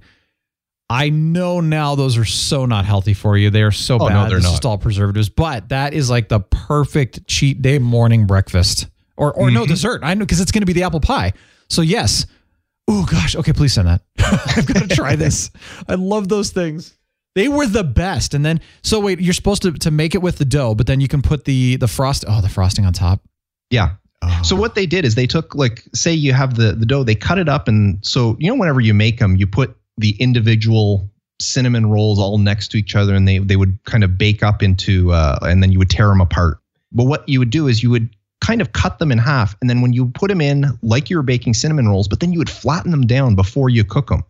[0.89, 3.49] I know now those are so not healthy for you.
[3.49, 4.29] They are so Oh, no, bad.
[4.29, 4.51] they're it's not.
[4.51, 5.29] just all preservatives.
[5.29, 8.87] But that is like the perfect cheat day morning breakfast,
[9.17, 10.01] or or no dessert.
[10.03, 11.33] I know because it's going to be the apple pie.
[11.69, 12.25] So yes.
[12.87, 13.35] Oh gosh.
[13.35, 14.01] Okay, please send that.
[14.57, 15.49] I've got to try this.
[15.87, 16.94] I love those things.
[17.35, 18.33] They were the best.
[18.33, 21.01] And then so wait, you're supposed to to make it with the dough, but then
[21.01, 22.25] you can put the the frost.
[22.27, 23.21] Oh, the frosting on top.
[23.69, 23.95] Yeah.
[24.43, 27.15] So what they did is they took like say you have the the dough, they
[27.15, 31.09] cut it up and so you know whenever you make them, you put the individual
[31.39, 34.63] cinnamon rolls all next to each other and they they would kind of bake up
[34.63, 36.59] into uh, and then you would tear them apart.
[36.91, 38.09] But what you would do is you would
[38.41, 41.17] kind of cut them in half and then when you put them in like you
[41.17, 44.23] were baking cinnamon rolls, but then you would flatten them down before you cook them.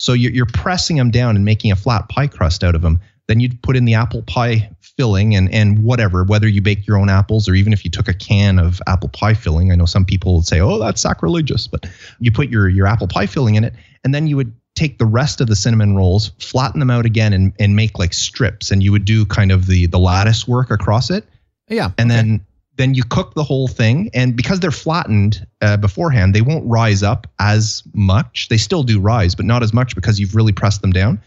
[0.00, 2.98] So you're, you're pressing them down and making a flat pie crust out of them.
[3.28, 6.96] Then you'd put in the apple pie filling and and whatever, whether you bake your
[6.96, 9.70] own apples or even if you took a can of apple pie filling.
[9.70, 11.86] I know some people would say, "Oh, that's sacrilegious," but
[12.18, 15.06] you put your your apple pie filling in it, and then you would take the
[15.06, 18.82] rest of the cinnamon rolls, flatten them out again, and and make like strips, and
[18.82, 21.24] you would do kind of the the lattice work across it
[21.68, 21.90] Yeah.
[21.98, 22.16] and okay.
[22.22, 22.46] then
[22.80, 27.02] then you cook the whole thing and because they're flattened uh, beforehand they won't rise
[27.02, 30.80] up as much they still do rise but not as much because you've really pressed
[30.80, 31.20] them down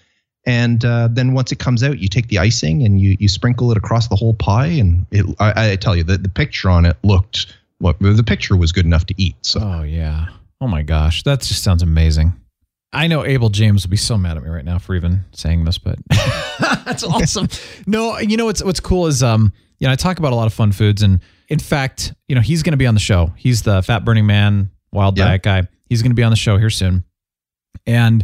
[0.45, 3.71] and uh, then once it comes out you take the icing and you you sprinkle
[3.71, 6.85] it across the whole pie and it, I, I tell you the, the picture on
[6.85, 10.27] it looked what the picture was good enough to eat so Oh yeah.
[10.61, 12.39] Oh my gosh, that just sounds amazing.
[12.93, 15.65] I know Abel James would be so mad at me right now for even saying
[15.65, 15.99] this, but
[16.85, 17.49] that's awesome.
[17.85, 19.51] No, you know what's what's cool is um,
[19.83, 21.19] you know, I talk about a lot of fun foods, and
[21.53, 23.31] in fact, you know, he's going to be on the show.
[23.37, 25.25] He's the fat burning man, wild Yeah.
[25.25, 25.67] diet guy.
[25.87, 27.03] He's going to be on the show here soon,
[27.85, 28.23] and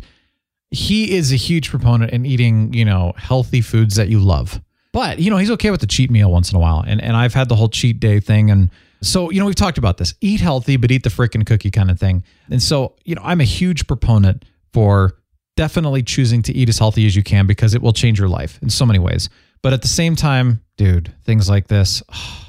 [0.71, 4.59] he is a huge proponent in eating, you know, healthy foods that you love.
[4.91, 7.15] But you know, he's okay with the cheat meal once in a while, and and
[7.15, 8.71] I've had the whole cheat day thing, and
[9.01, 11.91] so you know, we've talked about this: eat healthy, but eat the frickin' cookie kind
[11.91, 12.23] of thing.
[12.49, 15.13] And so, you know, I'm a huge proponent for
[15.55, 18.57] definitely choosing to eat as healthy as you can because it will change your life
[18.63, 19.29] in so many ways.
[19.61, 22.45] But at the same time, dude, things like this, oh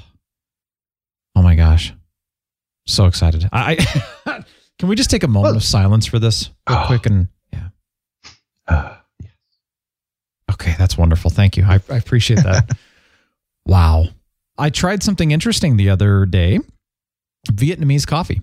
[1.41, 1.91] Oh my gosh,
[2.85, 3.49] so excited!
[3.51, 3.75] I,
[4.27, 4.43] I
[4.77, 6.83] can we just take a moment Well- of silence for this, real Oh.
[6.85, 7.69] quick, and yeah.
[8.67, 8.95] Uh,
[10.51, 11.31] okay, that's wonderful.
[11.31, 11.63] Thank you.
[11.63, 12.77] I, I appreciate that.
[13.65, 14.05] wow.
[14.55, 16.59] I tried something interesting the other day
[17.49, 18.41] Vietnamese coffee.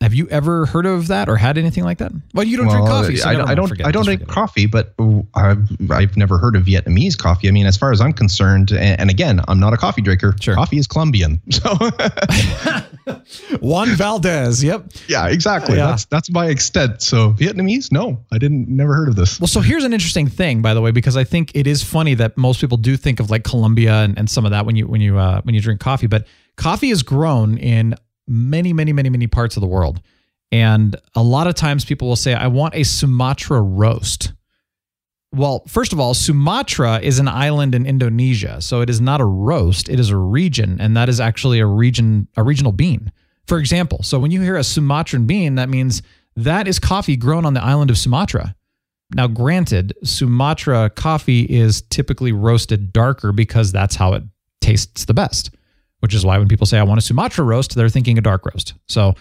[0.00, 2.12] Have you ever heard of that or had anything like that?
[2.34, 3.16] Well, you don't drink coffee.
[3.16, 3.50] So I, never don't.
[3.50, 3.68] I don't.
[3.68, 4.92] Forget I don't drink coffee, but
[5.34, 7.48] I've I've never heard of Vietnamese coffee.
[7.48, 10.34] I mean, as far as I'm concerned, and, and again, I'm not a coffee drinker.
[10.40, 10.56] Sure.
[10.56, 11.74] Coffee is Colombian, so
[13.60, 14.62] Juan Valdez.
[14.62, 14.92] Yep.
[15.08, 15.76] yeah, exactly.
[15.78, 15.86] Yeah.
[15.86, 17.00] That's that's my extent.
[17.00, 18.68] So Vietnamese, no, I didn't.
[18.68, 19.40] Never heard of this.
[19.40, 22.14] Well, so here's an interesting thing, by the way, because I think it is funny
[22.14, 24.86] that most people do think of like Colombia and, and some of that when you
[24.86, 26.26] when you uh, when you drink coffee, but
[26.56, 27.94] coffee is grown in
[28.26, 30.00] many, many, many, many parts of the world.
[30.52, 34.32] And a lot of times people will say, I want a Sumatra roast.
[35.32, 38.60] Well, first of all, Sumatra is an island in Indonesia.
[38.60, 40.80] So it is not a roast, it is a region.
[40.80, 43.10] And that is actually a region, a regional bean.
[43.46, 46.02] For example, so when you hear a Sumatran bean, that means
[46.36, 48.54] that is coffee grown on the island of Sumatra.
[49.14, 54.22] Now, granted, Sumatra coffee is typically roasted darker because that's how it
[54.60, 55.50] tastes the best,
[56.04, 58.44] which is why when people say, I want a Sumatra roast, they're thinking a dark
[58.44, 58.74] roast.
[58.88, 59.14] So,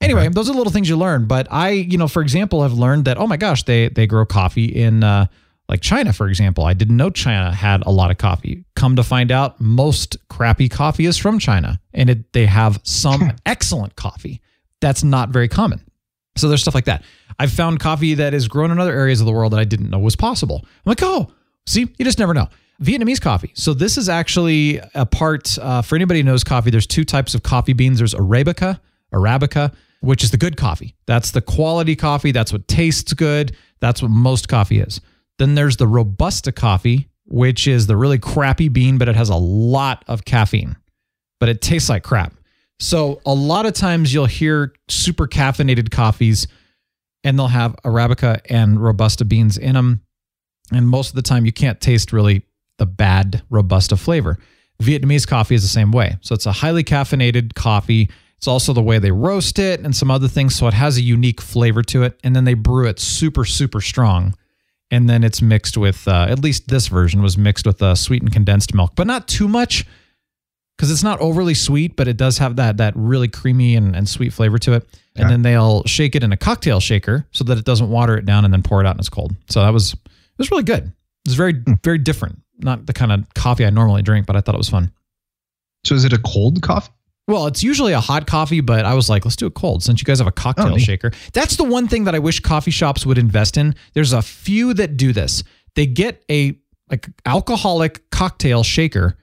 [0.00, 1.26] anyway, those are the little things you learn.
[1.26, 4.24] But I, you know, for example, have learned that, oh my gosh, they, they grow
[4.24, 5.26] coffee in, uh,
[5.68, 6.64] like China, for example.
[6.64, 8.64] I didn't know China had a lot of coffee.
[8.76, 13.32] Come to find out, most crappy coffee is from China, and it, they have some
[13.46, 14.40] excellent coffee.
[14.80, 15.80] That's not very common.
[16.36, 17.02] So there's stuff like that.
[17.40, 19.90] I've found coffee that is grown in other areas of the world that I didn't
[19.90, 20.60] know was possible.
[20.62, 21.32] I'm like, oh,
[21.66, 22.48] see, you just never know.
[22.82, 23.52] Vietnamese coffee.
[23.54, 26.70] So this is actually a part uh, for anybody who knows coffee.
[26.70, 27.98] There's two types of coffee beans.
[27.98, 28.80] There's Arabica,
[29.12, 30.94] Arabica, which is the good coffee.
[31.06, 32.32] That's the quality coffee.
[32.32, 33.54] That's what tastes good.
[33.80, 35.00] That's what most coffee is.
[35.38, 39.36] Then there's the Robusta coffee, which is the really crappy bean, but it has a
[39.36, 40.76] lot of caffeine,
[41.38, 42.34] but it tastes like crap.
[42.78, 46.48] So a lot of times you'll hear super caffeinated coffees
[47.22, 50.00] and they'll have Arabica and Robusta beans in them.
[50.72, 52.42] And most of the time you can't taste really
[52.80, 54.38] the bad Robusta flavor.
[54.82, 56.16] Vietnamese coffee is the same way.
[56.22, 58.08] So it's a highly caffeinated coffee.
[58.38, 60.56] It's also the way they roast it and some other things.
[60.56, 62.18] So it has a unique flavor to it.
[62.24, 64.34] And then they brew it super, super strong.
[64.90, 68.32] And then it's mixed with, uh, at least this version was mixed with uh, sweetened
[68.32, 69.84] condensed milk, but not too much
[70.76, 74.08] because it's not overly sweet, but it does have that that really creamy and, and
[74.08, 74.88] sweet flavor to it.
[75.14, 78.24] And then they'll shake it in a cocktail shaker so that it doesn't water it
[78.24, 79.36] down and then pour it out and it's cold.
[79.50, 80.90] So that was it was really good.
[81.26, 82.40] It's very very different.
[82.62, 84.92] Not the kind of coffee I normally drink, but I thought it was fun.
[85.84, 86.92] So is it a cold coffee?
[87.30, 90.00] Well, it's usually a hot coffee, but I was like, let's do it cold since
[90.00, 91.12] you guys have a oh, cocktail Oh, shaker.
[91.32, 93.76] That's the one thing that I wish coffee shops would invest in.
[93.94, 95.44] There's a few that do this.
[95.76, 96.58] They get a
[96.90, 99.16] like alcoholic cocktail shaker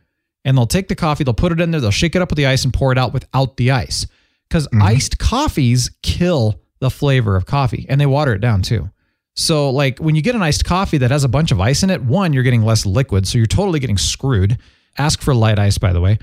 [0.46, 2.38] and they'll take the coffee, they'll put it in there, they'll shake it up with
[2.38, 4.08] the ice and pour it out without the ice.
[4.48, 4.82] Because mm-hmm.
[4.82, 8.90] iced coffees kill the flavor of coffee and they water it down too.
[9.38, 11.92] So, like when you get an iced coffee that has a bunch of ice in
[11.92, 13.28] it, one, you're getting less liquid.
[13.28, 14.58] So you're totally getting screwed.
[14.98, 16.18] Ask for light ice, by the way,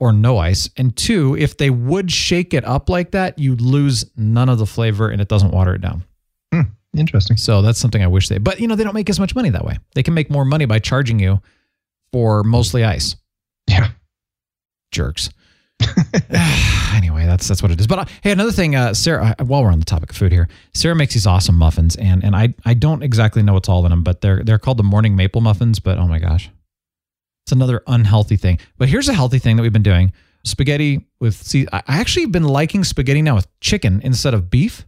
[0.00, 0.70] or no ice.
[0.78, 4.64] And two, if they would shake it up like that, you lose none of the
[4.64, 6.04] flavor and it doesn't water it down.
[6.54, 6.62] Hmm,
[6.96, 7.36] interesting.
[7.36, 9.50] So that's something I wish they, but you know, they don't make as much money
[9.50, 9.76] that way.
[9.94, 11.42] They can make more money by charging you
[12.12, 13.14] for mostly ice.
[13.66, 13.90] Yeah.
[14.90, 15.28] Jerks.
[16.94, 17.86] anyway, that's that's what it is.
[17.86, 19.34] But uh, hey, another thing, uh, Sarah.
[19.44, 22.34] While we're on the topic of food here, Sarah makes these awesome muffins, and and
[22.34, 25.16] I I don't exactly know what's all in them, but they're they're called the morning
[25.16, 25.80] maple muffins.
[25.80, 26.50] But oh my gosh,
[27.44, 28.58] it's another unhealthy thing.
[28.78, 30.12] But here's a healthy thing that we've been doing:
[30.44, 31.34] spaghetti with.
[31.34, 34.86] See, I actually been liking spaghetti now with chicken instead of beef,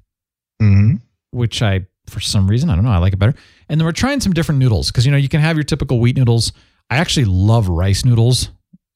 [0.61, 0.97] hmm
[1.33, 3.35] which I for some reason I don't know I like it better.
[3.69, 5.99] And then we're trying some different noodles because you know you can have your typical
[6.01, 6.53] wheat noodles.
[6.89, 8.51] I actually love rice noodles.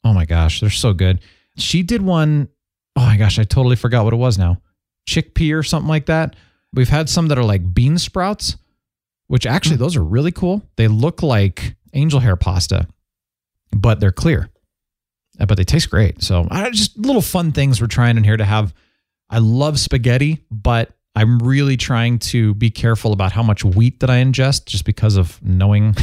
[0.05, 1.21] Oh my gosh, they're so good.
[1.61, 2.49] She did one
[2.97, 4.61] oh my gosh, I totally forgot what it was now.
[5.09, 6.37] Chickpea or something like that.
[6.73, 8.57] We've had some that are like bean sprouts,
[9.27, 10.63] which actually those are really cool.
[10.77, 12.87] They look like angel hair pasta,
[13.73, 14.51] but they're clear.
[15.39, 16.23] Uh, But they taste great.
[16.23, 18.75] So I just little fun things we're trying in here to have.
[19.29, 24.11] I love spaghetti, but I'm really trying to be careful about how much wheat that
[24.11, 25.95] I ingest just because of knowing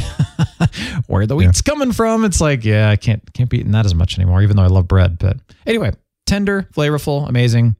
[1.06, 2.24] where the wheat's coming from.
[2.24, 4.68] It's like, yeah, I can't can't be eating that as much anymore, even though I
[4.68, 5.18] love bread.
[5.18, 5.92] But anyway,
[6.26, 7.74] tender, flavorful, amazing.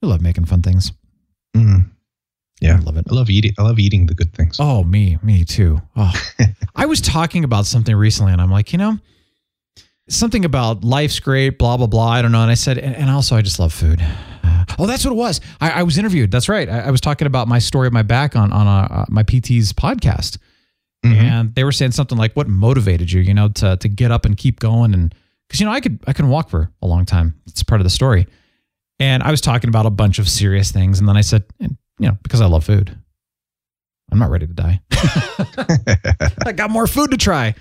[0.00, 0.92] We love making fun things.
[1.56, 1.90] Mm.
[2.60, 2.76] Yeah.
[2.76, 3.06] I love it.
[3.10, 3.52] I love eating.
[3.58, 4.58] I love eating the good things.
[4.60, 5.80] Oh, me, me too.
[5.96, 6.12] Oh,
[6.76, 8.98] I was talking about something recently, and I'm like, you know,
[10.08, 12.08] something about life's great, blah blah blah.
[12.08, 12.42] I don't know.
[12.42, 14.04] And I said, and, and also, I just love food.
[14.68, 15.40] Uh, oh, that's what it was.
[15.60, 16.30] I, I was interviewed.
[16.30, 16.68] That's right.
[16.68, 19.22] I, I was talking about my story of my back on on a, uh, my
[19.22, 20.38] PT's podcast,
[21.04, 23.20] and they were saying something like, "What motivated you?
[23.20, 25.14] You know, to to get up and keep going?" And
[25.48, 27.40] because you know, I could I can walk for a long time.
[27.46, 28.26] It's part of the story.
[29.00, 31.76] And I was talking about a bunch of serious things, and then I said, and,
[31.98, 32.96] you know, because I love food.
[34.10, 34.80] I'm not ready to die.
[36.46, 37.54] I got more food to try.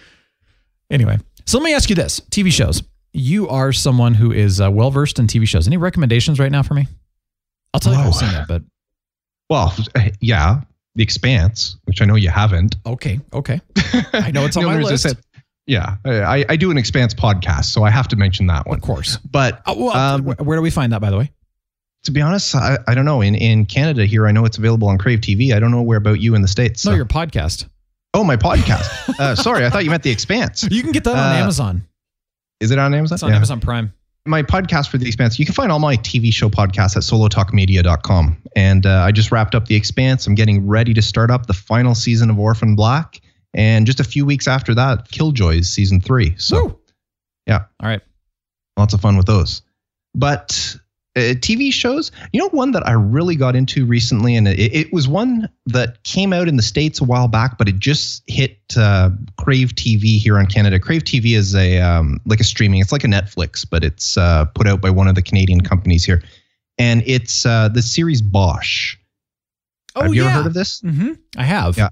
[0.90, 2.82] Anyway, so let me ask you this TV shows.
[3.20, 5.66] You are someone who is uh, well versed in TV shows.
[5.66, 6.88] Any recommendations right now for me?
[7.74, 8.62] I'll tell you if I've seen it, but
[9.50, 9.76] Well,
[10.22, 10.62] yeah,
[10.96, 12.76] The Expanse, which I know you haven't.
[12.86, 13.60] okay, okay.
[14.14, 15.08] I know it's on No, my list.
[15.66, 18.78] yeah, I, I do an Expanse podcast, so I have to mention that one.
[18.78, 19.18] Of course.
[19.18, 21.32] But Uh, well, um, where do we find that, by the way?
[22.04, 23.22] to be honest, I, I don't know.
[23.22, 25.54] In in Canada here, I know it's available on Crave TV.
[25.54, 26.86] I don't know where about you in the states.
[26.86, 27.66] No, so- your podcast.
[28.14, 28.88] oh, my podcast.
[29.20, 30.68] uh, sorry, I thought you meant The Expanse.
[30.70, 31.84] You can get that on Uh, Amazon.
[32.60, 33.16] Is it on Amazon?
[33.16, 33.36] It's on Yeah.
[33.38, 33.94] Amazon Prime.
[34.26, 38.38] my podcast for The Expanse, you can find all my TV show podcasts at solotalkmedia.com.
[38.56, 40.28] And uh, I just wrapped up The Expanse.
[40.28, 43.22] I'm getting ready to start up the final season of Orphan Black.
[43.54, 46.36] And just a few weeks after that, Killjoys season three.
[46.38, 46.80] So, Woo.
[47.48, 48.02] yeah, All right.
[48.76, 49.62] lots of fun with those.
[50.14, 50.76] But
[51.18, 54.94] uh, TV shows, you know, one that I really got into recently, and it, it
[54.94, 58.60] was one that came out in the States a while back, but it just hit
[58.78, 60.80] uh, Crave TV here on Canada.
[60.80, 64.46] Crave TV is a um, like a streaming, it's like a Netflix, but it's uh,
[64.54, 66.22] put out by one of the Canadian companies here.
[66.78, 68.96] And it's uh, the series Bosch.
[69.96, 70.04] Oh, yeah.
[70.04, 70.30] Have you yeah.
[70.30, 70.82] ever heard of this?
[70.82, 71.14] Mm-hmm.
[71.36, 71.78] I have.
[71.78, 71.90] Yeah.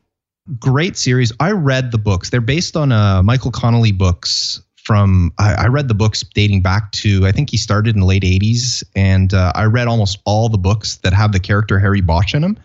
[0.59, 1.33] great series.
[1.39, 2.29] I read the books.
[2.29, 5.33] They're based on uh, Michael Connolly books from.
[5.37, 8.23] I, I read the books dating back to I think he started in the late
[8.23, 12.33] '80s, and uh, I read almost all the books that have the character Harry Bosch
[12.33, 12.57] in them.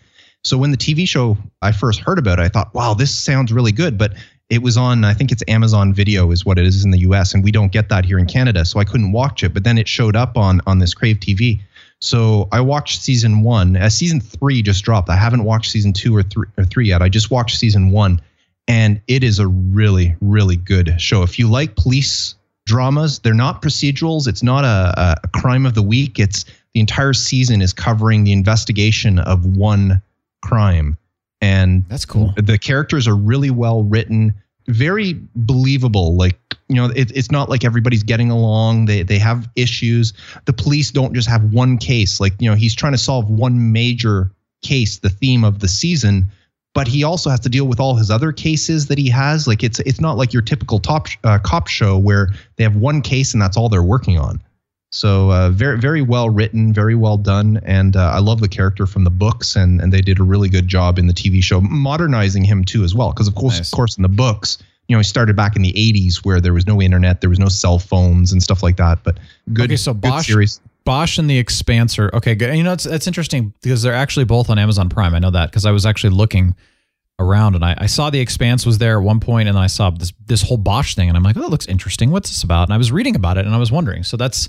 [0.42, 3.52] So when the TV show I first heard about it, I thought, wow, this sounds
[3.52, 4.14] really good, but
[4.48, 7.34] it was on I think it's Amazon Video is what it is in the US
[7.34, 9.78] and we don't get that here in Canada, so I couldn't watch it, but then
[9.78, 11.60] it showed up on on this Crave TV.
[12.00, 13.76] So I watched season 1.
[13.76, 15.10] As season 3 just dropped.
[15.10, 17.02] I haven't watched season 2 or 3 or 3 yet.
[17.02, 18.20] I just watched season 1
[18.70, 21.22] and it is a really really good show.
[21.22, 25.82] If you like police dramas, they're not procedurals, it's not a, a crime of the
[25.82, 26.18] week.
[26.20, 30.00] It's the entire season is covering the investigation of one
[30.42, 30.96] crime.
[31.40, 32.32] And That's cool.
[32.36, 34.34] the characters are really well written
[34.68, 36.16] very believable.
[36.16, 38.84] Like you know it, it's not like everybody's getting along.
[38.84, 40.12] They they have issues.
[40.44, 42.20] The police don't just have one case.
[42.20, 44.30] Like you know he's trying to solve one major
[44.62, 46.30] case the theme of the season
[46.74, 49.62] but he also has to deal with all his other cases that he has like
[49.62, 53.32] it's it's not like your typical top uh, cop show where they have one case
[53.32, 54.40] and that's all they're working on
[54.92, 58.86] so uh, very very well written, very well done, and uh, I love the character
[58.86, 61.60] from the books, and and they did a really good job in the TV show,
[61.60, 63.12] modernizing him too as well.
[63.12, 63.68] Because of course, Nice.
[63.72, 64.58] of course, in the books,
[64.88, 67.38] you know, he started back in the '80s where there was no internet, there was
[67.38, 68.98] no cell phones and stuff like that.
[69.04, 69.18] But
[69.52, 70.60] good, Okay, so good Bosch- series.
[70.90, 72.12] Bosch and the Expanser.
[72.14, 72.48] Okay, good.
[72.48, 75.14] And you know, it's it's interesting because they're actually both on Amazon Prime.
[75.14, 76.56] I know that because I was actually looking
[77.20, 79.68] around and I, I saw the Expanse was there at one point, and then I
[79.68, 82.10] saw this this whole Bosch thing, and I'm like, oh, that looks interesting.
[82.10, 82.64] What's this about?
[82.64, 84.02] And I was reading about it, and I was wondering.
[84.02, 84.48] So that's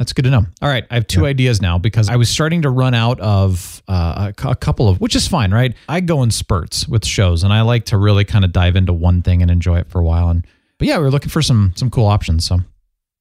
[0.00, 0.46] that's good to know.
[0.60, 3.80] All right, I have two ideas now because I was starting to run out of
[3.86, 5.76] uh, a, a couple of, which is fine, right?
[5.88, 8.92] I go in spurts with shows, and I like to really kind of dive into
[8.92, 10.28] one thing and enjoy it for a while.
[10.28, 10.44] And
[10.78, 12.44] but yeah, we were looking for some some cool options.
[12.44, 12.58] So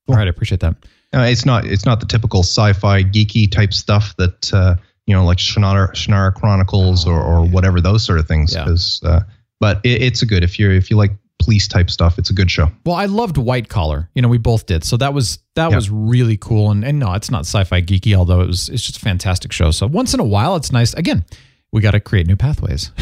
[0.07, 0.75] all right, I appreciate that.
[1.13, 5.23] Uh, it's not it's not the typical sci-fi geeky type stuff that uh, you know
[5.25, 8.53] like Shannara, Shannara Chronicles or, or whatever those sort of things.
[8.53, 8.75] Yeah.
[9.09, 9.21] uh,
[9.59, 12.33] but it, it's a good if you if you like police type stuff, it's a
[12.33, 12.69] good show.
[12.85, 14.09] Well, I loved White Collar.
[14.15, 14.83] You know, we both did.
[14.83, 15.75] So that was that Yeah.
[15.77, 16.71] was really cool.
[16.71, 19.71] And and no, it's not sci-fi geeky, although it was it's just a fantastic show.
[19.71, 20.93] So once in a while, it's nice.
[20.95, 21.23] Again,
[21.71, 22.91] we got to create new pathways.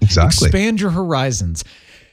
[0.00, 0.46] Exactly.
[0.46, 1.64] Expand your horizons.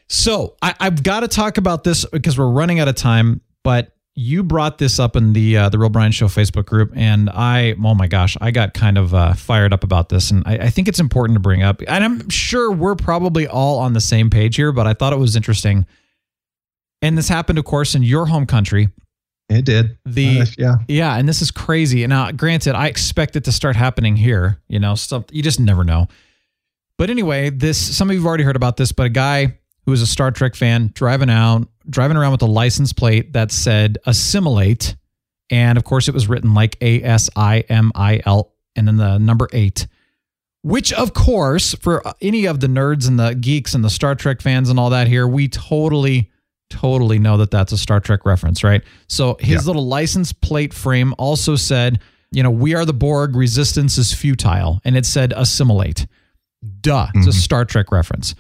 [0.10, 3.42] So I, I've got to talk about this because we're running out of time.
[3.64, 7.30] But you brought this up in the uh, the Real Brian Show Facebook group, and
[7.30, 10.58] I oh my gosh, I got kind of uh, fired up about this, and I,
[10.58, 11.82] I think it's important to bring up.
[11.88, 15.20] And I'm sure we're probably all on the same page here, but I thought it
[15.20, 15.86] was interesting.
[17.02, 18.90] And this happened, of course, in your home country.
[19.50, 19.98] It did.
[20.06, 20.76] The Uh, yeah.
[20.88, 22.04] yeah, and this is crazy.
[22.04, 24.62] And now, granted, I expect it to start happening here.
[24.68, 26.08] You know, stuff you just never know.
[26.98, 30.02] But anyway, this some of you've already heard about this, but a guy who was
[30.02, 34.96] a Star Trek fan driving out, driving around with a license plate that said "assimilate,"
[35.50, 38.98] and of course, it was written like A S I M I L, and then
[38.98, 39.88] the number eight.
[40.66, 44.42] Which, of course, for any of the nerds and the geeks and the Star Trek
[44.42, 46.32] fans and all that here, we totally,
[46.70, 48.82] totally know that that's a Star Trek reference, right?
[49.08, 52.00] So his little license plate frame also said,
[52.32, 54.80] you know, we are the Borg, resistance is futile.
[54.86, 56.08] And it said assimilate.
[56.80, 57.08] Duh.
[57.14, 57.40] It's a mm-hmm.
[57.40, 58.34] Star Trek reference.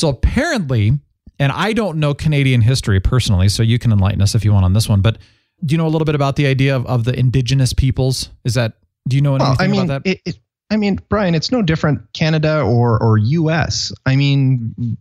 [0.00, 0.98] So apparently,
[1.38, 4.64] and I don't know Canadian history personally, so you can enlighten us if you want
[4.64, 5.18] on this one, but
[5.62, 8.30] do you know a little bit about the idea of, of the indigenous peoples?
[8.44, 10.10] Is that, do you know anything Well, I mean, about that?
[10.10, 10.38] It, it,
[10.70, 13.92] I mean, Brian, it's no different Canada or or U.S.
[14.06, 14.96] I mean,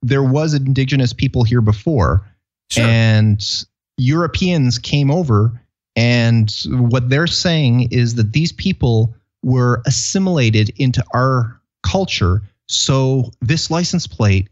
[0.00, 2.26] there was indigenous people here before,
[2.70, 2.86] Sure.
[2.86, 3.66] and
[3.98, 5.60] Europeans came over,
[5.94, 12.40] and what they're saying is that these people were assimilated into our culture.
[12.68, 14.48] So this license plate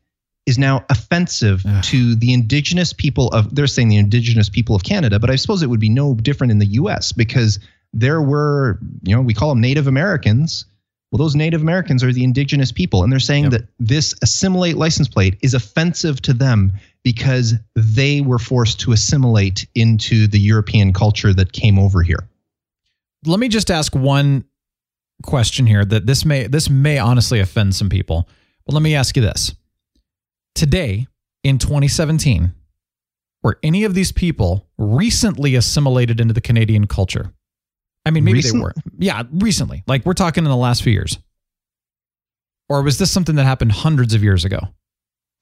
[0.47, 1.85] is now offensive Ugh.
[1.85, 5.63] to the indigenous people of they're saying the indigenous people of Canada, but I suppose
[5.63, 7.59] it would be no different in the US because
[7.93, 10.65] there were, you know, we call them Native Americans.
[11.11, 13.53] Well, those Native Americans are the indigenous people, and they're saying Yep.
[13.53, 16.73] that this assimilate license plate is offensive to them
[17.05, 22.29] because they were forced to assimilate into the European culture that came over here.
[23.25, 24.45] let me just ask one
[25.23, 28.29] question here that this may this may honestly offend some people
[28.67, 29.55] but let me ask you this
[30.55, 31.07] today
[31.43, 32.53] in 2017
[33.47, 37.33] were any of these people recently assimilated into the Canadian culture?
[38.05, 38.75] I mean, maybe Recent- they were.
[38.99, 39.85] Yeah, recently.
[39.87, 41.19] Like we're talking in the last few years.
[42.69, 44.59] Or was this something that happened hundreds of years ago?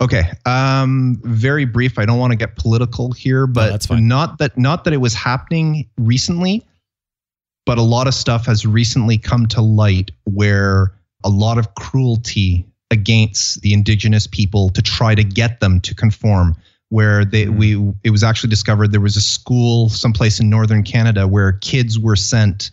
[0.02, 0.24] Okay.
[0.44, 1.98] Um, very brief.
[1.98, 4.06] I don't want to get political here, but that's fine.
[4.06, 6.62] not that not that it was happening recently,
[7.66, 10.92] but a lot of stuff has recently come to light where
[11.24, 16.56] a lot of cruelty against the indigenous people to try to get them to conform.
[16.90, 21.26] Where they we it was actually discovered there was a school someplace in northern Canada
[21.26, 22.70] where kids were sent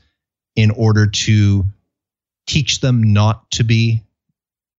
[0.55, 1.65] in order to
[2.45, 4.03] teach them not to be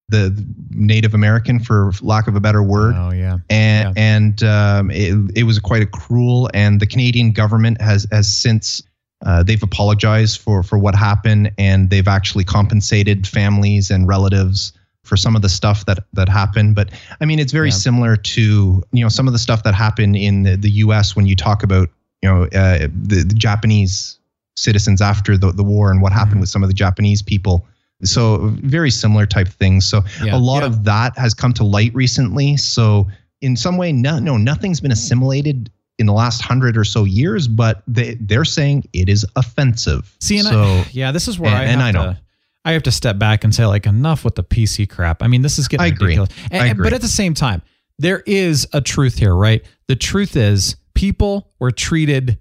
[0.08, 2.94] the Native American, for lack of a better word.
[2.96, 3.38] Oh yeah.
[3.50, 6.48] And and um, it, it was quite a cruel.
[6.54, 8.82] And the Canadian government has has since
[9.24, 14.72] uh, they've apologized for for what happened, and they've actually compensated families and relatives
[15.04, 16.74] for some of the stuff that that happened.
[16.74, 17.74] But I mean, it's very Yeah.
[17.74, 21.14] similar to you know some of the stuff that happened in the, the U.S.
[21.16, 21.88] when you talk about
[22.22, 24.18] you know uh, the, the Japanese
[24.56, 26.40] citizens after the, the war and what happened Mm-hmm.
[26.40, 27.64] with some of the Japanese people.
[28.04, 29.86] So very similar type things.
[29.86, 30.34] So Yeah.
[30.36, 30.66] a lot Yeah.
[30.66, 32.56] of that has come to light recently.
[32.58, 33.06] So
[33.40, 35.70] in some way, no, no, nothing's been assimilated
[36.02, 40.14] in the last hundred or so years, but they they're saying it is offensive.
[40.20, 42.12] See, and so I, yeah, this is where and- I and have I know.
[42.12, 42.20] to,
[42.66, 45.22] I have to step back and say like enough with the PC crap.
[45.22, 46.16] I mean, this is getting I agree.
[46.18, 46.30] ridiculous.
[46.50, 46.84] And- I agree.
[46.84, 47.62] But at the same time,
[47.98, 49.64] there is a truth here, right?
[49.88, 52.38] The truth is people were treated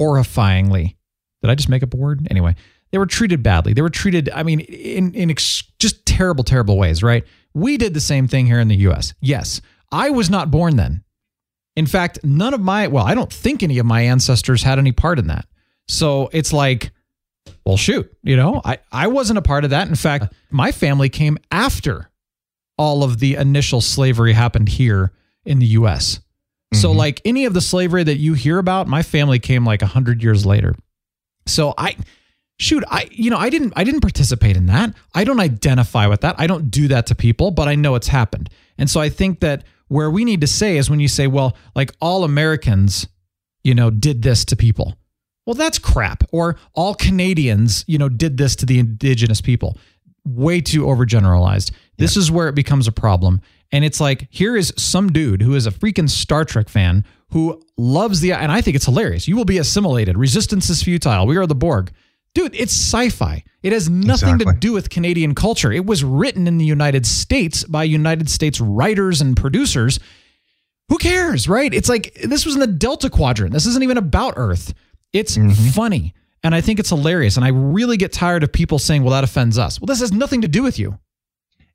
[0.00, 0.96] horrifyingly.
[1.42, 2.26] Did I just make up a word?
[2.30, 2.54] Anyway,
[2.92, 3.72] they were treated badly.
[3.72, 7.24] They were treated, I mean, in in ex- just terrible, terrible ways, right?
[7.54, 9.14] We did the same thing here in the U.S.
[9.20, 9.60] Yes,
[9.92, 11.02] I was not born then.
[11.76, 14.92] In fact, none of my, well, I don't think any of my ancestors had any
[14.92, 15.46] part in that.
[15.88, 16.90] So it's like,
[17.64, 19.88] well, shoot, you know, I, I wasn't a part of that.
[19.88, 20.28] In fact, uh.
[20.50, 22.10] my family came after
[22.78, 25.12] all of the initial slavery happened here
[25.44, 26.20] in the US.
[26.74, 26.98] So, mm-hmm.
[26.98, 30.22] like any of the slavery that you hear about, my family came like a hundred
[30.22, 30.74] years later.
[31.46, 31.96] So I
[32.58, 34.94] shoot, I you know, I didn't I didn't participate in that.
[35.14, 36.34] I don't identify with that.
[36.38, 38.50] I don't do that to people, but I know it's happened.
[38.78, 41.56] And so I think that where we need to say is when you say, well,
[41.74, 43.06] like all Americans,
[43.62, 44.96] you know, did this to people.
[45.46, 46.24] Well, that's crap.
[46.32, 49.78] Or all Canadians, you know, did this to the indigenous people.
[50.24, 51.70] Way too overgeneralized.
[51.98, 53.40] This is where it becomes a problem.
[53.72, 57.60] And it's like, here is some dude who is a freaking Star Trek fan who
[57.76, 59.26] loves the, and I think it's hilarious.
[59.26, 60.16] You will be assimilated.
[60.16, 61.26] Resistance is futile.
[61.26, 61.92] We are the Borg.
[62.36, 63.42] Dude, it's sci fi.
[63.62, 65.72] It has nothing to do with Canadian culture.
[65.72, 69.98] It was written in the United States by United States writers and producers
[70.90, 71.72] who cares, right?
[71.72, 73.54] It's like this was in the Delta Quadrant.
[73.54, 74.74] This isn't even about Earth.
[75.14, 75.70] It's mm-hmm.
[75.70, 76.12] funny.
[76.42, 77.36] And I think it's hilarious.
[77.36, 79.80] And I really get tired of people saying, well, that offends us.
[79.80, 80.98] Well, this has nothing to do with you.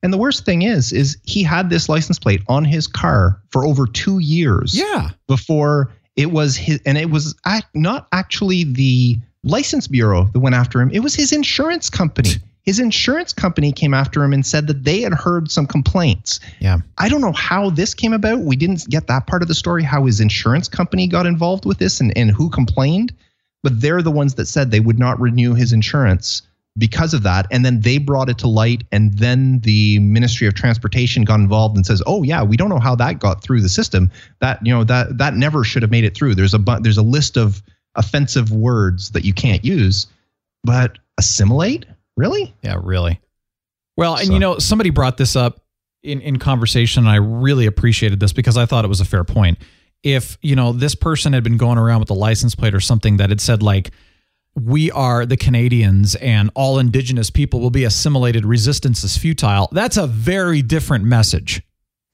[0.03, 3.66] and the worst thing is, is he had this license plate on his car for
[3.66, 4.78] over two years.
[4.78, 5.09] Yeah.
[5.28, 7.34] before it was his, and it was
[7.74, 10.89] not actually the license bureau that went after him.
[10.92, 12.32] It was his insurance company.
[12.64, 16.39] His insurance company came after him and said that they had heard some complaints.
[16.60, 16.78] Yeah.
[17.00, 18.42] I don't know how this came about.
[18.42, 21.80] We didn't get that part of the story, how his insurance company got involved with
[21.80, 23.14] this and, and who complained.
[23.64, 26.44] But they're the ones that said they would not renew his insurance
[26.78, 27.48] because of that.
[27.52, 28.84] And then they brought it to light.
[28.92, 32.80] And then the Ministry of Transportation got involved and says, oh, yeah, we don't know
[32.80, 34.10] how that got through the system.
[34.39, 36.36] That, you know, that that never should have made it through.
[36.36, 37.62] There's a bu- there's a list of
[37.96, 40.08] offensive words that you can't use.
[40.64, 41.86] But assimilate?
[42.18, 42.54] Really?
[42.62, 43.20] Yeah, really.
[43.98, 45.62] Well, and So- you know, somebody brought this up
[46.04, 49.24] in, in conversation, and I really appreciated this because I thought it was a fair
[49.24, 49.58] point.
[50.04, 53.18] If, you know, this person had been going around with a license plate or something
[53.18, 53.92] that had said, like,
[54.56, 59.98] we are the Canadians and all indigenous people will be assimilated, resistance is futile, that's
[59.98, 61.62] a very different message.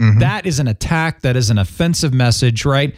[0.02, 0.20] Mhm.
[0.20, 2.94] That is an attack, that is an offensive message, right?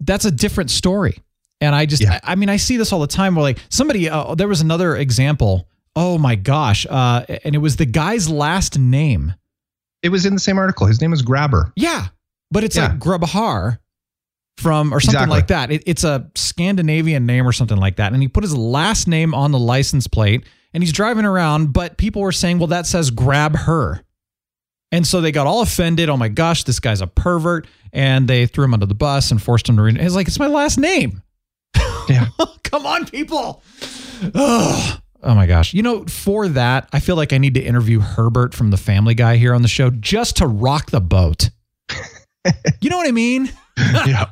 [0.00, 1.18] That's a different story.
[1.60, 2.18] And I just, Yeah.
[2.24, 4.60] I, I mean, I see this all the time where like somebody, uh, there was
[4.60, 5.68] another example.
[5.96, 6.86] Oh my gosh.
[6.88, 9.34] Uh, and it was the guy's last name.
[10.02, 10.86] It was in the same article.
[10.86, 11.72] His name is Grabber.
[11.76, 12.06] Yeah.
[12.50, 12.88] But it's Yeah.
[12.88, 13.78] like Grubhar
[14.56, 15.36] from, or something Exactly.
[15.36, 15.70] like that.
[15.70, 18.12] It, it's a Scandinavian name or something like that.
[18.12, 21.98] And he put his last name on the license plate and he's driving around, but
[21.98, 24.02] people were saying, well, that says grab her.
[24.92, 26.08] And so they got all offended.
[26.08, 27.66] Oh my gosh, this guy's a pervert.
[27.92, 30.00] And they threw him under the bus and forced him to read.
[30.00, 31.22] He's like, it's my last name.
[32.10, 32.26] Yeah.
[32.64, 33.62] Come on, people.
[34.34, 35.00] Ugh.
[35.22, 35.74] Oh my gosh.
[35.74, 39.14] You know, for that, I feel like I need to interview Herbert from the Family
[39.14, 41.50] Guy here on the show just to rock the boat.
[42.80, 43.50] you know what I mean?
[43.78, 44.26] yeah.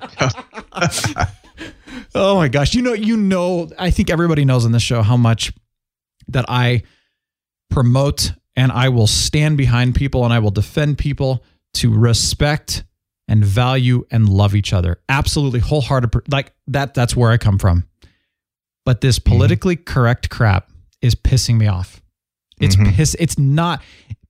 [2.14, 2.74] Oh my gosh.
[2.74, 5.52] You know, you know, I think everybody knows on this show how much
[6.28, 6.82] that I
[7.70, 12.84] promote and I will stand behind people and I will defend people to respect
[13.28, 15.00] and value and love each other.
[15.08, 16.10] Absolutely wholehearted.
[16.30, 17.84] Like that, that's where I come from.
[18.84, 19.34] But this mm-hmm.
[19.34, 20.70] politically correct crap
[21.02, 22.00] is pissing me off.
[22.60, 22.94] It's mm-hmm.
[22.94, 23.14] piss.
[23.18, 23.82] It's not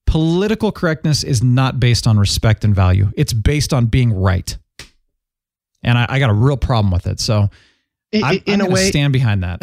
[0.06, 3.10] political correctness is not based on respect and value.
[3.16, 4.56] It's based on being right.
[5.82, 7.20] And I, I got a real problem with it.
[7.20, 7.48] So
[8.14, 9.62] I- in I'm a way, stand behind that.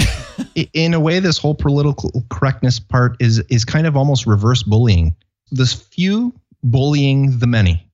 [0.73, 5.15] in a way, this whole political correctness part is is kind of almost reverse bullying.
[5.51, 6.33] This few
[6.63, 7.85] bullying the many.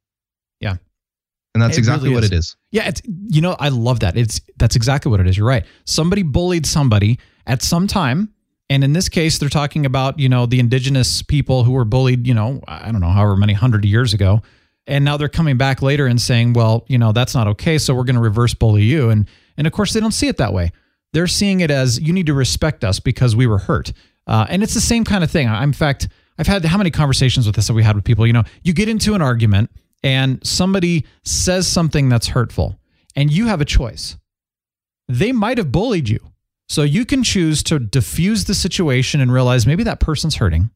[1.54, 2.56] And that's It exactly really what it is.
[2.72, 4.18] Yeah, it's you know I love that.
[4.18, 5.38] It's that's exactly what it is.
[5.38, 5.66] You're right.
[5.86, 8.34] Somebody bullied somebody at some time,
[8.70, 12.26] and in this case, they're talking about you know the indigenous people who were bullied.
[12.26, 14.42] You know, I don't know however many hundred years ago,
[14.88, 17.94] and now they're coming back later and saying, well, you know that's not okay, so
[17.94, 19.10] we're going to reverse bully you.
[19.10, 19.28] And
[19.58, 20.72] and of course they don't see it that way.
[21.12, 23.92] They're seeing it as you need to respect us because we were hurt.
[24.26, 25.48] Uh, and it's the same kind of thing.
[25.50, 28.26] I, in fact, I've had how many conversations with this that we had with people.
[28.26, 29.70] You know, you get into an argument
[30.04, 32.80] and somebody says something that's hurtful,
[33.16, 34.18] and you have a choice.
[35.08, 36.20] They might have bullied you.
[36.70, 40.70] So you can choose to diffuse the situation and realize maybe that person's hurting.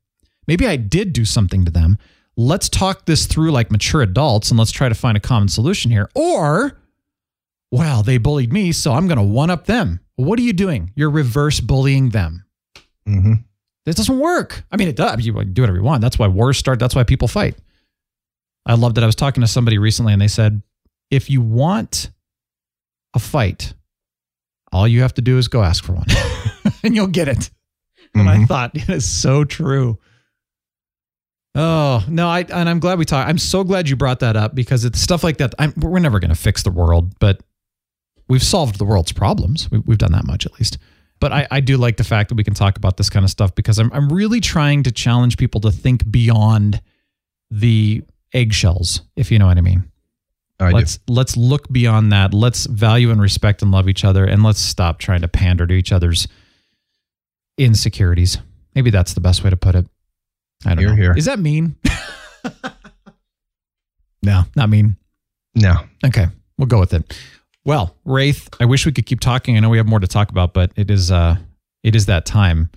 [0.45, 1.97] Maybe I did do something to them.
[2.35, 5.89] Let's talk this through like mature adults and let's try to find a common solution
[5.91, 6.09] here.
[6.13, 6.77] Or,
[7.71, 10.01] well, they bullied me, so I'm going to one up them.
[10.17, 10.91] What are you doing?
[10.95, 12.43] You're reverse bullying them.
[13.07, 13.35] hmm
[13.85, 14.65] This doesn't work.
[14.69, 15.25] I mean, it does.
[15.25, 16.01] You do whatever you want.
[16.01, 16.77] That's why wars start.
[16.77, 17.55] That's why people fight.
[18.65, 19.03] I loved that.
[19.03, 20.61] I was talking to somebody recently and they said,
[21.11, 22.11] if you want
[23.13, 23.73] a fight,
[24.71, 26.07] all you have to do is go ask for one
[26.83, 27.49] and you'll get it.
[28.13, 28.45] And I mm-hmm.
[28.45, 29.99] thought it is so true.
[31.53, 33.29] Oh, no, I and I'm glad we talked.
[33.29, 35.53] I'm so glad you brought that up because it's stuff like that.
[35.57, 37.41] I'm, we're never going to fix the world, but
[38.27, 39.69] we've solved the world's problems.
[39.71, 40.77] We, we've done that much at least.
[41.21, 43.31] But I, I do like the fact that we can talk about this kind of
[43.31, 46.81] stuff because I'm, I'm really trying to challenge people to think beyond
[47.49, 48.03] the
[48.35, 49.89] eggshells, if you know what I mean.
[50.59, 52.33] I let's let's look beyond that.
[52.33, 55.73] Let's value and respect and love each other, and let's stop trying to pander to
[55.73, 56.27] each other's
[57.57, 58.37] insecurities.
[58.73, 59.85] Maybe that's the best way to put it.
[60.65, 60.95] I don't know.
[60.95, 61.17] hear.
[61.17, 61.75] Is that mean?
[64.21, 64.95] no, not mean.
[65.55, 65.75] No.
[66.05, 66.27] Okay,
[66.57, 67.17] we'll go with it.
[67.65, 69.57] Well, Wraith, I wish we could keep talking.
[69.57, 71.37] I know we have more to talk about, but it is uh
[71.83, 72.69] it is that time.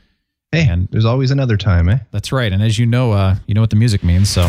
[0.50, 1.98] Hey, And- there's always another time, eh?
[2.10, 2.52] That's right.
[2.52, 4.30] And as you know, uh, you know what the music means.
[4.30, 4.42] So,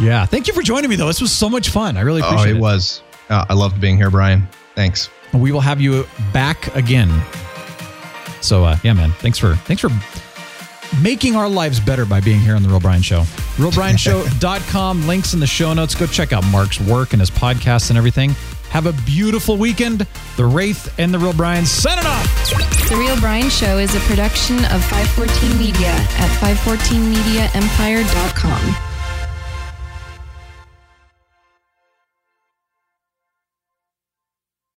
[0.00, 0.24] yeah.
[0.26, 1.06] Thank you for joining me, though.
[1.06, 1.96] This was so much fun.
[1.96, 3.02] I really Oh, appreciate it was.
[3.28, 4.46] Uh, I loved being here, Brian.
[4.74, 5.08] Thanks.
[5.32, 7.10] We will have you back again.
[8.40, 9.12] So, uh, yeah, man.
[9.12, 9.88] Thanks for thanks for
[11.00, 13.20] making our lives better by being here on the Real Brian Show.
[13.56, 15.06] RealBrianShow.com.
[15.06, 15.94] Links in the show notes.
[15.94, 18.30] Go check out Mark's work and his podcasts and everything.
[18.70, 20.06] Have a beautiful weekend.
[20.36, 22.26] The Wraith and the Real Brian signing off.
[22.88, 28.91] The Real Brian Show is a production of 514 Media at 514mediaempire.com.